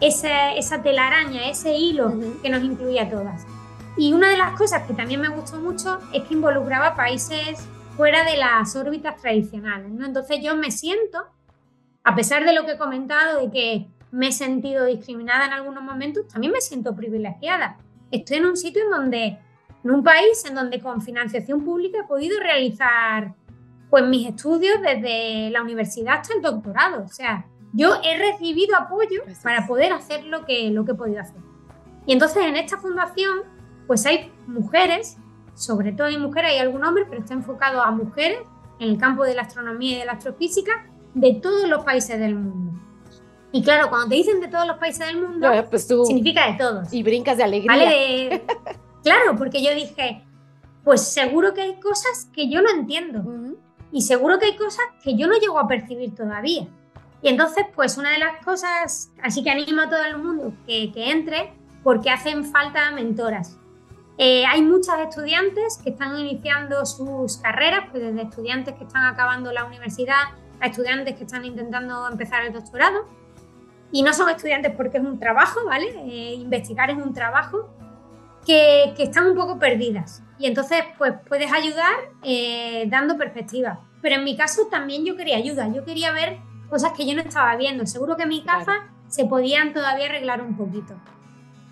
esa, 0.00 0.54
esa 0.54 0.82
telaraña, 0.82 1.48
ese 1.48 1.74
hilo 1.74 2.12
que 2.42 2.50
nos 2.50 2.62
incluía 2.62 3.04
a 3.04 3.10
todas. 3.10 3.46
Y 3.96 4.12
una 4.12 4.28
de 4.30 4.36
las 4.36 4.56
cosas 4.58 4.82
que 4.82 4.94
también 4.94 5.20
me 5.20 5.28
gustó 5.28 5.60
mucho 5.60 6.00
es 6.12 6.24
que 6.24 6.34
involucraba 6.34 6.96
países 6.96 7.66
fuera 7.96 8.24
de 8.24 8.36
las 8.36 8.74
órbitas 8.74 9.20
tradicionales. 9.20 9.90
¿no? 9.90 10.04
Entonces 10.04 10.38
yo 10.42 10.56
me 10.56 10.70
siento, 10.70 11.24
a 12.02 12.14
pesar 12.14 12.44
de 12.44 12.52
lo 12.52 12.66
que 12.66 12.72
he 12.72 12.78
comentado, 12.78 13.40
de 13.40 13.50
que 13.50 13.86
me 14.14 14.28
he 14.28 14.32
sentido 14.32 14.84
discriminada 14.84 15.46
en 15.46 15.52
algunos 15.52 15.82
momentos, 15.82 16.28
también 16.28 16.52
me 16.52 16.60
siento 16.60 16.94
privilegiada. 16.94 17.78
Estoy 18.12 18.36
en 18.36 18.46
un 18.46 18.56
sitio 18.56 18.84
en 18.84 18.90
donde, 18.90 19.38
en 19.82 19.90
un 19.90 20.04
país 20.04 20.44
en 20.44 20.54
donde 20.54 20.80
con 20.80 21.02
financiación 21.02 21.64
pública 21.64 21.98
he 21.98 22.06
podido 22.06 22.38
realizar 22.38 23.34
pues 23.90 24.06
mis 24.06 24.28
estudios 24.28 24.76
desde 24.80 25.50
la 25.50 25.62
universidad 25.62 26.20
hasta 26.20 26.32
el 26.32 26.42
doctorado. 26.42 27.02
O 27.02 27.08
sea, 27.08 27.44
yo 27.72 27.96
he 28.04 28.16
recibido 28.16 28.76
apoyo 28.76 29.22
para 29.42 29.66
poder 29.66 29.92
hacer 29.92 30.24
lo 30.26 30.44
que, 30.44 30.70
lo 30.70 30.84
que 30.84 30.92
he 30.92 30.94
podido 30.94 31.20
hacer. 31.20 31.40
Y 32.06 32.12
entonces 32.12 32.44
en 32.44 32.54
esta 32.54 32.78
fundación, 32.78 33.40
pues 33.88 34.06
hay 34.06 34.32
mujeres, 34.46 35.16
sobre 35.54 35.90
todo 35.90 36.06
hay 36.06 36.18
mujeres, 36.18 36.52
hay 36.52 36.58
algún 36.58 36.84
hombre, 36.84 37.04
pero 37.08 37.20
está 37.20 37.34
enfocado 37.34 37.82
a 37.82 37.90
mujeres 37.90 38.38
en 38.78 38.90
el 38.90 38.98
campo 38.98 39.24
de 39.24 39.34
la 39.34 39.42
astronomía 39.42 39.96
y 39.96 39.98
de 39.98 40.04
la 40.04 40.12
astrofísica 40.12 40.86
de 41.14 41.34
todos 41.34 41.68
los 41.68 41.84
países 41.84 42.16
del 42.20 42.36
mundo. 42.36 42.73
Y 43.54 43.62
claro, 43.62 43.88
cuando 43.88 44.08
te 44.08 44.16
dicen 44.16 44.40
de 44.40 44.48
todos 44.48 44.66
los 44.66 44.78
países 44.78 45.06
del 45.06 45.22
mundo, 45.22 45.48
pues 45.70 45.86
significa 45.86 46.50
de 46.50 46.58
todos. 46.58 46.92
Y 46.92 47.04
brincas 47.04 47.36
de 47.36 47.44
alegría. 47.44 48.42
claro, 49.04 49.36
porque 49.38 49.62
yo 49.62 49.72
dije, 49.72 50.24
pues 50.82 51.06
seguro 51.06 51.54
que 51.54 51.60
hay 51.60 51.78
cosas 51.78 52.28
que 52.32 52.50
yo 52.50 52.62
no 52.62 52.70
entiendo. 52.70 53.22
Y 53.92 54.02
seguro 54.02 54.40
que 54.40 54.46
hay 54.46 54.56
cosas 54.56 54.84
que 55.04 55.16
yo 55.16 55.28
no 55.28 55.38
llego 55.38 55.60
a 55.60 55.68
percibir 55.68 56.16
todavía. 56.16 56.66
Y 57.22 57.28
entonces, 57.28 57.64
pues 57.76 57.96
una 57.96 58.10
de 58.10 58.18
las 58.18 58.44
cosas, 58.44 59.12
así 59.22 59.44
que 59.44 59.50
animo 59.50 59.82
a 59.82 59.88
todo 59.88 60.04
el 60.04 60.18
mundo 60.18 60.52
que, 60.66 60.90
que 60.90 61.12
entre, 61.12 61.52
porque 61.84 62.10
hacen 62.10 62.44
falta 62.44 62.90
mentoras. 62.90 63.56
Eh, 64.18 64.44
hay 64.46 64.62
muchas 64.62 64.98
estudiantes 64.98 65.78
que 65.78 65.90
están 65.90 66.18
iniciando 66.18 66.84
sus 66.84 67.36
carreras, 67.36 67.84
pues 67.92 68.02
desde 68.02 68.22
estudiantes 68.22 68.74
que 68.74 68.82
están 68.82 69.04
acabando 69.04 69.52
la 69.52 69.64
universidad 69.64 70.24
a 70.60 70.66
estudiantes 70.66 71.14
que 71.14 71.22
están 71.22 71.44
intentando 71.44 72.08
empezar 72.08 72.44
el 72.44 72.52
doctorado. 72.52 73.06
Y 73.94 74.02
no 74.02 74.12
son 74.12 74.28
estudiantes 74.28 74.72
porque 74.76 74.98
es 74.98 75.04
un 75.04 75.20
trabajo, 75.20 75.64
¿vale? 75.66 75.86
Eh, 76.08 76.34
investigar 76.34 76.90
es 76.90 76.96
un 76.96 77.14
trabajo 77.14 77.70
que, 78.44 78.92
que 78.96 79.04
están 79.04 79.28
un 79.28 79.36
poco 79.36 79.56
perdidas. 79.56 80.20
Y 80.36 80.46
entonces, 80.46 80.82
pues 80.98 81.14
puedes 81.28 81.52
ayudar 81.52 81.94
eh, 82.24 82.86
dando 82.88 83.16
perspectiva. 83.16 83.82
Pero 84.02 84.16
en 84.16 84.24
mi 84.24 84.36
caso 84.36 84.66
también 84.68 85.04
yo 85.04 85.14
quería 85.14 85.36
ayuda, 85.36 85.72
yo 85.72 85.84
quería 85.84 86.10
ver 86.10 86.38
cosas 86.68 86.90
que 86.96 87.06
yo 87.06 87.14
no 87.14 87.20
estaba 87.20 87.54
viendo. 87.54 87.86
Seguro 87.86 88.16
que 88.16 88.26
mis 88.26 88.44
gafas 88.44 88.78
se 89.06 89.26
podían 89.26 89.72
todavía 89.72 90.06
arreglar 90.06 90.42
un 90.42 90.56
poquito. 90.56 90.94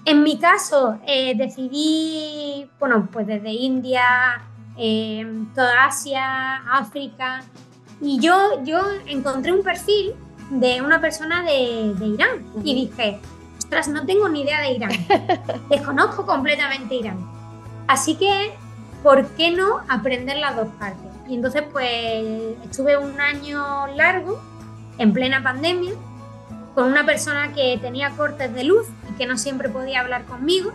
En 0.04 0.22
mi 0.22 0.38
caso, 0.38 1.00
eh, 1.04 1.34
decidí, 1.36 2.70
bueno, 2.78 3.08
pues 3.10 3.26
desde 3.26 3.50
India, 3.50 4.44
eh, 4.78 5.26
toda 5.56 5.86
Asia, 5.86 6.58
África, 6.70 7.42
y 8.00 8.20
yo, 8.20 8.62
yo 8.62 8.80
encontré 9.08 9.52
un 9.52 9.64
perfil 9.64 10.14
de 10.50 10.82
una 10.82 11.00
persona 11.00 11.42
de, 11.42 11.94
de 11.96 12.06
Irán 12.06 12.44
y 12.62 12.74
dije, 12.74 13.20
ostras, 13.58 13.88
no 13.88 14.04
tengo 14.04 14.28
ni 14.28 14.42
idea 14.42 14.60
de 14.60 14.72
Irán, 14.72 14.92
desconozco 15.70 16.26
completamente 16.26 16.94
Irán. 16.94 17.18
Así 17.86 18.16
que, 18.16 18.52
¿por 19.02 19.26
qué 19.30 19.50
no 19.50 19.80
aprender 19.88 20.36
las 20.36 20.56
dos 20.56 20.68
partes? 20.78 21.10
Y 21.28 21.36
entonces, 21.36 21.62
pues, 21.72 21.86
estuve 22.64 22.96
un 22.96 23.20
año 23.20 23.86
largo, 23.96 24.40
en 24.98 25.12
plena 25.12 25.42
pandemia, 25.42 25.92
con 26.74 26.84
una 26.84 27.04
persona 27.04 27.52
que 27.52 27.78
tenía 27.80 28.10
cortes 28.10 28.52
de 28.54 28.64
luz 28.64 28.86
y 29.10 29.14
que 29.16 29.26
no 29.26 29.36
siempre 29.36 29.68
podía 29.68 30.00
hablar 30.00 30.24
conmigo, 30.24 30.72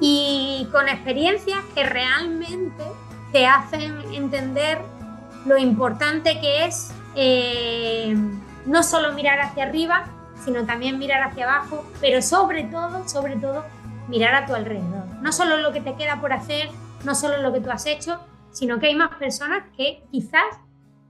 y 0.00 0.68
con 0.72 0.88
experiencias 0.88 1.60
que 1.74 1.84
realmente 1.84 2.84
te 3.30 3.46
hacen 3.46 3.94
entender 4.12 4.78
lo 5.46 5.56
importante 5.56 6.40
que 6.40 6.64
es 6.64 6.92
eh, 7.14 8.16
no 8.66 8.82
solo 8.82 9.12
mirar 9.12 9.40
hacia 9.40 9.64
arriba, 9.64 10.04
sino 10.44 10.64
también 10.64 10.98
mirar 10.98 11.22
hacia 11.22 11.44
abajo, 11.44 11.84
pero 12.00 12.22
sobre 12.22 12.64
todo, 12.64 13.08
sobre 13.08 13.36
todo, 13.36 13.64
mirar 14.08 14.34
a 14.34 14.46
tu 14.46 14.54
alrededor. 14.54 15.06
No 15.20 15.32
solo 15.32 15.58
lo 15.58 15.72
que 15.72 15.80
te 15.80 15.94
queda 15.94 16.20
por 16.20 16.32
hacer, 16.32 16.68
no 17.04 17.14
solo 17.14 17.38
lo 17.38 17.52
que 17.52 17.60
tú 17.60 17.70
has 17.70 17.86
hecho, 17.86 18.18
sino 18.50 18.78
que 18.78 18.88
hay 18.88 18.94
más 18.94 19.16
personas 19.16 19.64
que 19.76 20.02
quizás 20.10 20.44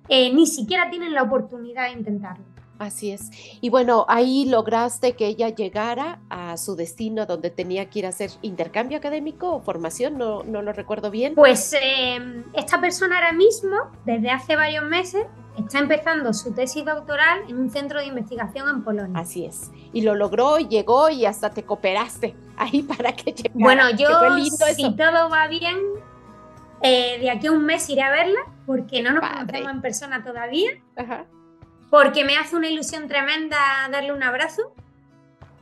eh, 0.08 0.32
ni 0.32 0.46
siquiera 0.46 0.90
tienen 0.90 1.14
la 1.14 1.22
oportunidad 1.22 1.86
de 1.86 1.92
intentarlo. 1.92 2.44
Así 2.78 3.12
es. 3.12 3.30
Y 3.60 3.68
bueno, 3.68 4.04
ahí 4.08 4.44
lograste 4.44 5.12
que 5.12 5.26
ella 5.26 5.50
llegara 5.50 6.20
a 6.28 6.56
su 6.56 6.74
destino 6.74 7.26
donde 7.26 7.50
tenía 7.50 7.88
que 7.88 8.00
ir 8.00 8.06
a 8.06 8.08
hacer 8.08 8.30
intercambio 8.42 8.98
académico 8.98 9.54
o 9.54 9.60
formación, 9.60 10.18
no, 10.18 10.42
no 10.42 10.62
lo 10.62 10.72
recuerdo 10.72 11.10
bien. 11.12 11.36
Pues 11.36 11.76
em, 11.80 12.44
esta 12.54 12.80
persona 12.80 13.16
ahora 13.18 13.32
mismo, 13.32 13.76
desde 14.04 14.30
hace 14.30 14.56
varios 14.56 14.84
meses, 14.84 15.26
está 15.56 15.78
empezando 15.78 16.32
su 16.32 16.52
tesis 16.54 16.84
doctoral 16.84 17.42
en 17.48 17.58
un 17.58 17.70
centro 17.70 17.98
de 17.98 18.06
investigación 18.06 18.68
en 18.68 18.82
Polonia. 18.82 19.20
Así 19.20 19.44
es. 19.44 19.70
Y 19.92 20.02
lo 20.02 20.14
logró, 20.14 20.58
llegó 20.58 21.10
y 21.10 21.26
hasta 21.26 21.50
te 21.50 21.64
cooperaste 21.64 22.34
ahí 22.56 22.82
para 22.96 23.12
que 23.12 23.32
llegara. 23.32 23.54
Bueno, 23.54 23.90
yo, 23.90 24.08
si 24.74 24.96
todo 24.96 25.28
va 25.28 25.46
bien, 25.48 25.78
eh, 26.82 27.18
de 27.20 27.30
aquí 27.30 27.46
a 27.46 27.52
un 27.52 27.64
mes 27.64 27.88
iré 27.90 28.02
a 28.02 28.10
verla, 28.10 28.40
porque 28.66 29.02
no 29.02 29.12
nos 29.12 29.28
conocemos 29.28 29.72
en 29.72 29.80
persona 29.82 30.24
todavía. 30.24 30.70
Ajá. 30.96 31.26
Porque 31.90 32.24
me 32.24 32.36
hace 32.36 32.56
una 32.56 32.68
ilusión 32.68 33.06
tremenda 33.06 33.58
darle 33.90 34.12
un 34.12 34.22
abrazo. 34.22 34.74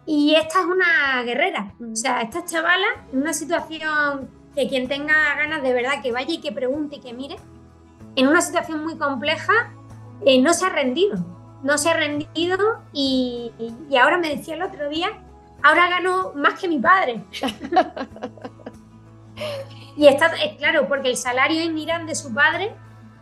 Y 0.06 0.34
esta 0.34 0.60
es 0.60 0.66
una 0.66 1.22
guerrera. 1.24 1.74
O 1.80 1.94
sea, 1.94 2.22
esta 2.22 2.44
chavala, 2.44 2.86
en 3.12 3.20
una 3.20 3.32
situación 3.32 4.30
que 4.54 4.68
quien 4.68 4.88
tenga 4.88 5.14
ganas 5.36 5.62
de 5.62 5.72
verdad 5.72 6.02
que 6.02 6.12
vaya 6.12 6.34
y 6.34 6.40
que 6.40 6.52
pregunte 6.52 6.96
y 6.96 7.00
que 7.00 7.12
mire, 7.12 7.36
en 8.16 8.28
una 8.28 8.40
situación 8.40 8.82
muy 8.82 8.96
compleja, 8.96 9.72
eh, 10.24 10.40
no 10.40 10.54
se 10.54 10.66
ha 10.66 10.70
rendido. 10.70 11.16
No 11.62 11.76
se 11.76 11.90
ha 11.90 11.94
rendido 11.94 12.80
y, 12.92 13.52
ahora 14.00 14.16
me 14.16 14.34
decía 14.34 14.54
el 14.54 14.62
otro 14.62 14.88
día, 14.88 15.08
ahora 15.62 15.90
gano 15.90 16.32
más 16.34 16.58
que 16.58 16.68
mi 16.68 16.78
padre. 16.78 17.22
Y 19.96 20.06
está, 20.06 20.26
es 20.42 20.56
claro, 20.56 20.88
porque 20.88 21.08
el 21.08 21.16
salario 21.16 21.60
en 21.60 21.76
Irán 21.76 22.06
de 22.06 22.14
su 22.14 22.32
padre 22.32 22.74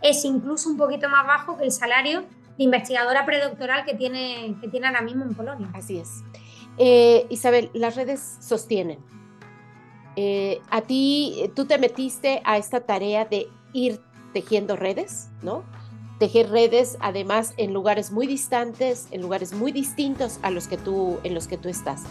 es 0.02 0.24
incluso 0.24 0.68
un 0.68 0.76
poquito 0.76 1.08
más 1.08 1.26
bajo 1.26 1.56
que 1.56 1.64
el 1.64 1.72
salario 1.72 2.22
de 2.56 2.64
investigadora 2.64 3.24
predoctoral 3.24 3.84
que 3.84 3.94
tiene, 3.94 4.56
que 4.60 4.68
tiene 4.68 4.86
ahora 4.86 5.00
mismo 5.00 5.24
en 5.24 5.34
Polonia. 5.34 5.68
Así 5.74 5.98
es. 5.98 6.22
Eh, 6.76 7.26
Isabel, 7.30 7.70
las 7.74 7.96
redes 7.96 8.38
sostienen. 8.40 8.98
Eh, 10.14 10.60
a 10.70 10.82
ti, 10.82 11.50
tú 11.54 11.64
te 11.64 11.78
metiste 11.78 12.42
a 12.44 12.56
esta 12.58 12.80
tarea 12.80 13.24
de 13.24 13.48
ir 13.72 14.00
tejiendo 14.32 14.76
redes, 14.76 15.30
¿no? 15.42 15.64
Tejer 16.18 16.50
redes, 16.50 16.96
además, 17.00 17.54
en 17.58 17.72
lugares 17.72 18.10
muy 18.10 18.26
distantes, 18.26 19.06
en 19.12 19.22
lugares 19.22 19.52
muy 19.52 19.70
distintos 19.70 20.40
a 20.42 20.50
los 20.50 20.66
que 20.66 20.76
tú, 20.76 21.18
en 21.22 21.32
los 21.32 21.46
que 21.46 21.56
tú 21.56 21.68
estás. 21.68 22.02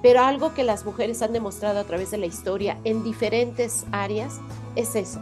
Pero 0.00 0.20
algo 0.20 0.54
que 0.54 0.62
las 0.62 0.84
mujeres 0.84 1.22
han 1.22 1.32
demostrado 1.32 1.80
a 1.80 1.84
través 1.84 2.12
de 2.12 2.18
la 2.18 2.26
historia 2.26 2.78
en 2.84 3.02
diferentes 3.02 3.84
áreas 3.90 4.38
es 4.76 4.94
eso. 4.94 5.20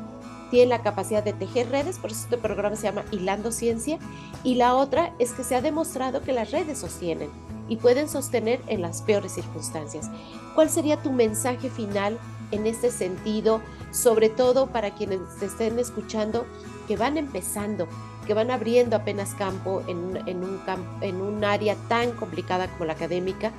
Tienen 0.50 0.68
la 0.68 0.82
capacidad 0.82 1.24
de 1.24 1.32
tejer 1.32 1.70
redes, 1.70 1.98
por 1.98 2.10
eso 2.10 2.24
este 2.24 2.36
programa 2.36 2.76
se 2.76 2.84
llama 2.84 3.04
Hilando 3.10 3.50
Ciencia. 3.52 3.98
Y 4.44 4.56
la 4.56 4.74
otra 4.74 5.14
es 5.18 5.32
que 5.32 5.42
se 5.42 5.54
ha 5.54 5.62
demostrado 5.62 6.20
que 6.20 6.32
las 6.32 6.50
redes 6.50 6.78
sostienen 6.78 7.30
y 7.68 7.76
pueden 7.76 8.06
sostener 8.06 8.60
en 8.66 8.82
las 8.82 9.00
peores 9.00 9.32
circunstancias. 9.32 10.10
¿Cuál 10.54 10.68
sería 10.68 11.02
tu 11.02 11.10
mensaje 11.10 11.70
final 11.70 12.18
en 12.52 12.66
este 12.66 12.90
sentido, 12.90 13.60
sobre 13.90 14.28
todo 14.28 14.68
para 14.68 14.94
quienes 14.94 15.20
te 15.40 15.46
estén 15.46 15.78
escuchando 15.78 16.46
que 16.86 16.96
van 16.96 17.16
empezando, 17.16 17.88
que 18.26 18.34
van 18.34 18.50
abriendo 18.50 18.96
apenas 18.96 19.34
campo 19.34 19.82
en, 19.86 20.22
en, 20.26 20.44
un, 20.44 20.60
en 21.00 21.20
un 21.20 21.44
área 21.44 21.76
tan 21.88 22.12
complicada 22.12 22.68
como 22.68 22.84
la 22.84 22.92
académica 22.92 23.52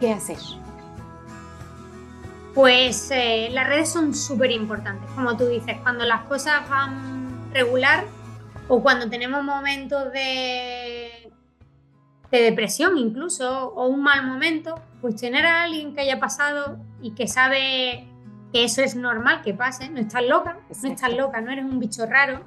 qué 0.00 0.12
hacer. 0.12 0.38
Pues 2.54 3.10
eh, 3.10 3.48
las 3.52 3.66
redes 3.66 3.90
son 3.90 4.14
súper 4.14 4.50
importantes, 4.50 5.10
como 5.10 5.36
tú 5.36 5.46
dices, 5.46 5.76
cuando 5.82 6.06
las 6.06 6.22
cosas 6.22 6.66
van 6.70 7.52
regular 7.52 8.04
o 8.68 8.82
cuando 8.82 9.10
tenemos 9.10 9.44
momentos 9.44 10.10
de, 10.12 11.30
de 12.30 12.38
depresión 12.40 12.96
incluso 12.96 13.68
o 13.68 13.86
un 13.88 14.02
mal 14.02 14.26
momento, 14.26 14.80
pues 15.00 15.16
tener 15.16 15.44
a 15.44 15.64
alguien 15.64 15.94
que 15.94 16.00
haya 16.00 16.18
pasado 16.18 16.78
y 17.02 17.10
que 17.10 17.28
sabe 17.28 18.08
que 18.52 18.64
eso 18.64 18.80
es 18.82 18.96
normal 18.96 19.42
que 19.42 19.52
pase, 19.52 19.90
no 19.90 20.00
estás 20.00 20.24
loca, 20.24 20.58
no 20.82 20.88
estás 20.88 21.12
loca, 21.12 21.40
no 21.40 21.50
eres 21.50 21.64
un 21.64 21.78
bicho 21.78 22.06
raro, 22.06 22.40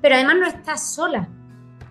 pero 0.00 0.14
además 0.14 0.36
no 0.38 0.46
estás 0.46 0.94
sola, 0.94 1.28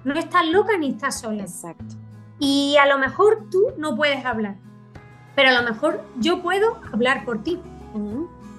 no 0.04 0.14
estás 0.16 0.46
loca 0.48 0.78
ni 0.78 0.90
estás 0.90 1.20
sola. 1.22 1.44
Exacto. 1.44 1.96
Y 2.40 2.78
a 2.78 2.86
lo 2.86 2.98
mejor 2.98 3.48
tú 3.52 3.74
no 3.78 3.96
puedes 3.96 4.24
hablar, 4.26 4.56
pero 5.36 5.50
a 5.50 5.62
lo 5.62 5.70
mejor 5.70 6.04
yo 6.18 6.42
puedo 6.42 6.80
hablar 6.92 7.26
por 7.26 7.44
ti. 7.44 7.60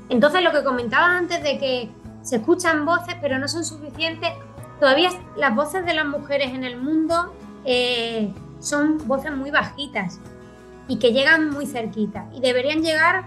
Entonces 0.08 0.42
lo 0.42 0.50
que 0.50 0.64
comentaba 0.64 1.16
antes 1.16 1.42
de 1.42 1.58
que 1.58 1.90
se 2.22 2.36
escuchan 2.36 2.84
voces 2.84 3.14
pero 3.20 3.38
no 3.38 3.48
son 3.48 3.64
suficientes, 3.64 4.30
todavía 4.78 5.10
las 5.36 5.54
voces 5.54 5.84
de 5.86 5.94
las 5.94 6.06
mujeres 6.06 6.52
en 6.52 6.64
el 6.64 6.80
mundo 6.80 7.34
eh, 7.64 8.32
son 8.58 8.98
voces 9.06 9.34
muy 9.34 9.50
bajitas 9.50 10.18
y 10.88 10.98
que 10.98 11.12
llegan 11.12 11.50
muy 11.50 11.66
cerquita 11.66 12.28
y 12.32 12.40
deberían 12.40 12.82
llegar 12.82 13.24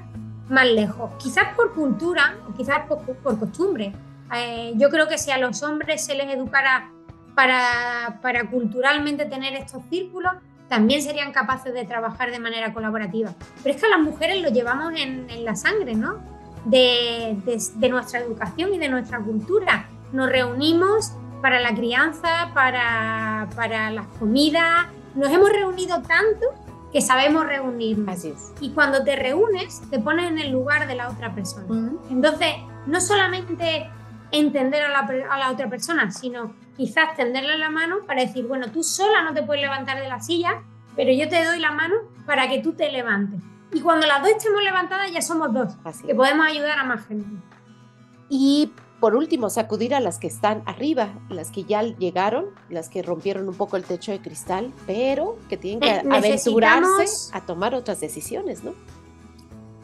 más 0.50 0.68
lejos, 0.68 1.12
quizás 1.18 1.56
por 1.56 1.74
cultura 1.74 2.36
o 2.48 2.54
quizás 2.54 2.80
por, 2.88 3.40
costumbre. 3.40 3.94
Eh, 4.36 4.74
yo 4.76 4.90
creo 4.90 5.08
que 5.08 5.18
si 5.18 5.32
a 5.32 5.38
los 5.38 5.64
hombres 5.64 6.06
se 6.06 6.16
les 6.16 6.34
educara 6.34 6.92
para, 7.36 8.20
para 8.22 8.50
culturalmente 8.50 9.26
tener 9.26 9.54
estos 9.56 9.84
círculos, 9.90 10.34
también 10.70 11.02
serían 11.02 11.32
capaces 11.32 11.74
de 11.74 11.86
trabajar 11.86 12.32
de 12.32 12.40
manera 12.40 12.74
colaborativa. 12.74 13.34
Pero 13.62 13.76
es 13.76 13.82
que 13.82 13.88
a 13.88 13.90
las 13.90 14.00
mujeres 14.00 14.42
lo 14.42 14.50
llevamos 14.50 14.94
en, 14.96 15.30
en 15.30 15.46
la 15.46 15.56
sangre, 15.56 15.96
¿no? 15.96 16.20
De, 16.66 17.38
de, 17.46 17.62
de, 17.76 17.90
nuestra 17.90 18.20
educación 18.20 18.74
y 18.74 18.80
de 18.80 18.88
nuestra 18.88 19.20
cultura. 19.20 19.90
Nos 20.14 20.30
reunimos 20.30 21.12
para 21.42 21.60
la 21.60 21.76
crianza, 21.76 22.52
para, 22.54 23.50
para 23.56 23.92
las 23.92 24.08
comidas, 24.20 24.88
nos 25.14 25.30
hemos 25.30 25.52
reunido 25.52 26.02
tanto 26.02 26.48
que 26.92 27.02
sabemos 27.02 27.46
reunirnos. 27.46 28.08
Así 28.08 28.30
es. 28.30 28.54
Y 28.62 28.72
cuando 28.72 29.04
te 29.04 29.16
reúnes, 29.16 29.82
te 29.90 30.00
pones 30.00 30.30
en 30.30 30.40
el 30.40 30.52
lugar 30.52 30.88
de 30.88 30.96
la 30.96 31.10
otra 31.10 31.34
persona. 31.36 31.66
Uh 31.68 31.74
-huh. 31.74 32.00
Entonces, 32.12 32.56
no 32.86 33.02
solamente 33.02 33.90
entender 34.34 34.84
a 34.84 34.90
la, 34.90 35.00
a 35.30 35.38
la, 35.38 35.52
otra 35.52 35.70
persona, 35.70 36.12
sino 36.12 36.56
quizás 36.76 37.16
tenderle 37.16 37.58
la 37.58 37.70
mano 37.70 38.00
para 38.06 38.22
decir, 38.22 38.46
bueno, 38.46 38.72
tú 38.72 38.84
sola 38.84 39.24
no 39.24 39.34
te 39.34 39.44
puedes 39.44 39.62
levantar 39.62 40.02
de 40.02 40.10
la 40.10 40.20
silla, 40.20 40.64
pero 40.96 41.14
yo 41.14 41.30
te 41.30 41.46
doy 41.46 41.60
la 41.60 41.72
mano 41.72 41.96
para 42.26 42.50
que 42.50 42.60
tú 42.60 42.74
te 42.74 42.92
levantes. 42.92 43.40
Y 43.72 43.80
cuando 43.82 44.06
las 44.06 44.22
dos 44.22 44.32
estemos 44.32 44.62
levantadas 44.62 45.12
ya 45.12 45.22
somos 45.22 45.54
dos, 45.54 45.74
Así. 45.84 46.06
que 46.06 46.14
podemos 46.14 46.46
ayudar 46.46 46.78
a 46.78 46.84
más 46.84 47.06
gente. 47.08 47.26
Y 48.30 48.72
por 49.04 49.16
último, 49.16 49.50
sacudir 49.50 49.94
a 49.94 50.00
las 50.00 50.18
que 50.18 50.28
están 50.28 50.64
arriba, 50.66 51.10
las 51.28 51.52
que 51.52 51.66
ya 51.66 51.84
llegaron, 51.84 52.46
las 52.70 52.88
que 52.88 53.02
rompieron 53.02 53.50
un 53.50 53.54
poco 53.54 53.76
el 53.76 53.84
techo 53.84 54.14
de 54.14 54.22
cristal, 54.22 54.72
pero 54.88 55.38
que 55.50 55.58
tienen 55.58 55.82
que 55.82 55.92
aventurarse 56.10 57.32
a 57.34 57.42
tomar 57.42 57.76
otras 57.76 58.00
decisiones, 58.00 58.64
¿no? 58.64 58.74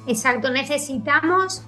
Exacto, 0.07 0.49
necesitamos, 0.51 1.63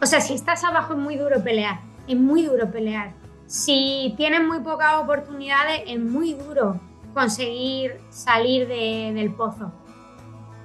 o 0.00 0.06
sea, 0.06 0.20
si 0.20 0.34
estás 0.34 0.64
abajo 0.64 0.94
es 0.94 0.98
muy 0.98 1.16
duro 1.16 1.42
pelear, 1.42 1.80
es 2.06 2.16
muy 2.16 2.44
duro 2.44 2.70
pelear. 2.70 3.12
Si 3.46 4.14
tienes 4.16 4.42
muy 4.42 4.60
pocas 4.60 4.94
oportunidades, 5.02 5.82
es 5.86 6.00
muy 6.00 6.34
duro 6.34 6.80
conseguir 7.12 8.00
salir 8.10 8.66
de, 8.66 9.12
del 9.14 9.32
pozo. 9.32 9.72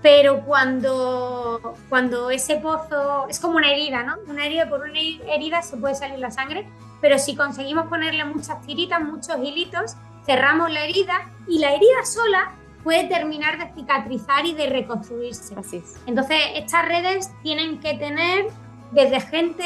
Pero 0.02 0.46
cuando, 0.46 1.76
cuando 1.90 2.32
ese 2.32 2.56
pozo 2.58 3.28
es 3.28 3.40
como 3.40 3.58
una 3.58 3.72
herida, 3.72 4.04
¿no? 4.04 4.16
Una 4.28 4.46
herida, 4.46 4.70
por 4.70 4.82
una 4.82 5.00
herida 5.00 5.62
se 5.62 5.78
puede 5.78 5.96
salir 5.96 6.20
la 6.20 6.32
sangre, 6.32 6.68
pero 7.02 7.20
si 7.20 7.36
conseguimos 7.36 7.88
ponerle 7.88 8.24
muchas 8.26 8.62
tiritas, 8.66 9.02
muchos 9.02 9.38
hilitos, 9.44 9.96
cerramos 10.26 10.72
la 10.72 10.84
herida 10.84 11.30
y 11.48 11.60
la 11.60 11.74
herida 11.74 12.06
sola 12.06 12.56
puede 12.84 13.08
terminar 13.08 13.58
de 13.58 13.74
cicatrizar 13.74 14.46
y 14.46 14.54
de 14.54 14.68
reconstruirse. 14.68 15.56
Así 15.58 15.78
es. 15.78 15.98
Entonces, 16.06 16.38
estas 16.56 16.88
redes 16.88 17.32
tienen 17.44 17.80
que 17.80 17.96
tener 17.96 18.48
desde 18.92 19.20
gente, 19.22 19.64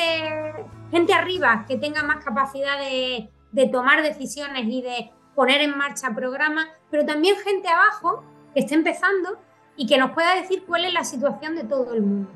gente 0.91 1.13
arriba 1.13 1.65
que 1.67 1.77
tenga 1.77 2.03
más 2.03 2.23
capacidad 2.23 2.79
de, 2.79 3.29
de 3.51 3.67
tomar 3.67 4.03
decisiones 4.03 4.65
y 4.67 4.81
de 4.81 5.11
poner 5.35 5.61
en 5.61 5.77
marcha 5.77 6.13
programas, 6.13 6.67
pero 6.89 7.05
también 7.05 7.35
gente 7.37 7.67
abajo 7.67 8.23
que 8.53 8.61
esté 8.61 8.75
empezando 8.75 9.39
y 9.75 9.87
que 9.87 9.97
nos 9.97 10.11
pueda 10.11 10.35
decir 10.35 10.63
cuál 10.65 10.85
es 10.85 10.93
la 10.93 11.03
situación 11.03 11.55
de 11.55 11.63
todo 11.63 11.93
el 11.93 12.01
mundo. 12.01 12.29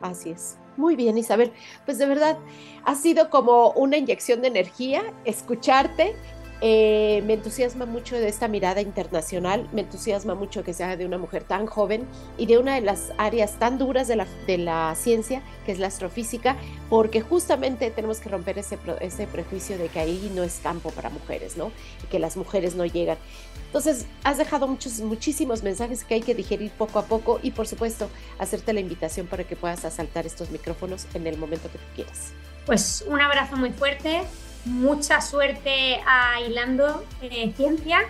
Así 0.00 0.30
es. 0.30 0.58
Muy 0.76 0.96
bien, 0.96 1.16
Isabel. 1.16 1.52
Pues 1.84 1.98
de 1.98 2.06
verdad 2.06 2.36
ha 2.84 2.94
sido 2.94 3.30
como 3.30 3.70
una 3.70 3.96
inyección 3.96 4.42
de 4.42 4.48
energía 4.48 5.02
escucharte. 5.24 6.16
Eh, 6.60 7.22
me 7.26 7.34
entusiasma 7.34 7.84
mucho 7.84 8.16
de 8.16 8.28
esta 8.28 8.48
mirada 8.48 8.80
internacional, 8.80 9.68
me 9.72 9.82
entusiasma 9.82 10.34
mucho 10.34 10.64
que 10.64 10.72
sea 10.72 10.96
de 10.96 11.04
una 11.04 11.18
mujer 11.18 11.44
tan 11.44 11.66
joven 11.66 12.06
y 12.38 12.46
de 12.46 12.58
una 12.58 12.76
de 12.76 12.80
las 12.80 13.12
áreas 13.18 13.58
tan 13.58 13.76
duras 13.76 14.08
de 14.08 14.16
la, 14.16 14.26
de 14.46 14.58
la 14.58 14.94
ciencia, 14.94 15.42
que 15.66 15.72
es 15.72 15.78
la 15.78 15.88
astrofísica, 15.88 16.56
porque 16.88 17.20
justamente 17.20 17.90
tenemos 17.90 18.20
que 18.20 18.28
romper 18.28 18.58
ese, 18.58 18.78
ese 19.00 19.26
prejuicio 19.26 19.76
de 19.76 19.88
que 19.88 19.98
ahí 19.98 20.32
no 20.34 20.42
es 20.42 20.60
campo 20.62 20.90
para 20.90 21.10
mujeres, 21.10 21.56
¿no? 21.56 21.70
Y 22.02 22.06
que 22.06 22.18
las 22.18 22.36
mujeres 22.36 22.74
no 22.74 22.86
llegan. 22.86 23.18
Entonces, 23.66 24.06
has 24.22 24.38
dejado 24.38 24.68
muchos, 24.68 25.00
muchísimos 25.00 25.64
mensajes 25.64 26.04
que 26.04 26.14
hay 26.14 26.22
que 26.22 26.34
digerir 26.34 26.70
poco 26.70 27.00
a 27.00 27.06
poco 27.06 27.40
y, 27.42 27.50
por 27.50 27.66
supuesto, 27.66 28.08
hacerte 28.38 28.72
la 28.72 28.80
invitación 28.80 29.26
para 29.26 29.44
que 29.44 29.56
puedas 29.56 29.84
asaltar 29.84 30.26
estos 30.26 30.50
micrófonos 30.50 31.06
en 31.12 31.26
el 31.26 31.36
momento 31.36 31.68
que 31.70 31.78
tú 31.78 31.84
quieras. 31.96 32.32
Pues 32.66 33.04
un 33.06 33.20
abrazo 33.20 33.56
muy 33.56 33.70
fuerte, 33.70 34.22
mucha 34.64 35.20
suerte 35.20 36.00
a 36.06 36.40
Hilando 36.40 37.04
eh, 37.22 37.52
Ciencia 37.56 38.00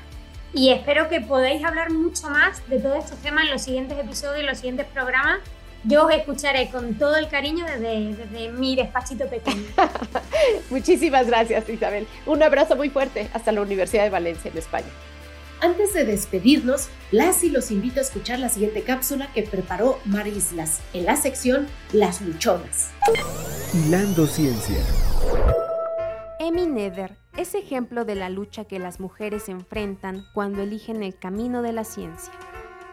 y 0.52 0.70
espero 0.70 1.08
que 1.08 1.20
podáis 1.20 1.64
hablar 1.64 1.90
mucho 1.90 2.28
más 2.28 2.66
de 2.68 2.78
todos 2.78 3.04
estos 3.04 3.18
temas 3.18 3.44
en 3.44 3.50
los 3.50 3.62
siguientes 3.62 3.98
episodios, 3.98 4.40
en 4.40 4.46
los 4.46 4.58
siguientes 4.58 4.86
programas. 4.86 5.40
Yo 5.82 6.06
os 6.06 6.14
escucharé 6.14 6.70
con 6.70 6.94
todo 6.94 7.16
el 7.16 7.28
cariño 7.28 7.66
desde, 7.66 8.14
desde 8.14 8.52
mi 8.52 8.74
despachito 8.74 9.26
pequeño. 9.26 9.64
Muchísimas 10.70 11.26
gracias, 11.26 11.68
Isabel. 11.68 12.06
Un 12.24 12.42
abrazo 12.42 12.76
muy 12.76 12.88
fuerte 12.88 13.28
hasta 13.34 13.52
la 13.52 13.60
Universidad 13.60 14.04
de 14.04 14.10
Valencia, 14.10 14.50
en 14.50 14.56
España. 14.56 14.86
Antes 15.60 15.92
de 15.92 16.04
despedirnos, 16.04 16.88
las 17.10 17.42
y 17.42 17.50
los 17.50 17.70
invito 17.70 17.98
a 17.98 18.02
escuchar 18.02 18.38
la 18.38 18.48
siguiente 18.48 18.82
cápsula 18.82 19.30
que 19.32 19.42
preparó 19.42 19.98
Mar 20.04 20.26
Islas 20.26 20.80
en 20.92 21.04
la 21.06 21.16
sección 21.16 21.66
Las 21.92 22.20
Luchonas. 22.20 22.90
Hilando 23.72 24.26
Ciencia. 24.26 24.78
Emmy 26.46 26.66
Nether 26.66 27.16
es 27.38 27.54
ejemplo 27.54 28.04
de 28.04 28.16
la 28.16 28.28
lucha 28.28 28.66
que 28.66 28.78
las 28.78 29.00
mujeres 29.00 29.48
enfrentan 29.48 30.26
cuando 30.34 30.60
eligen 30.60 31.02
el 31.02 31.18
camino 31.18 31.62
de 31.62 31.72
la 31.72 31.84
ciencia. 31.84 32.34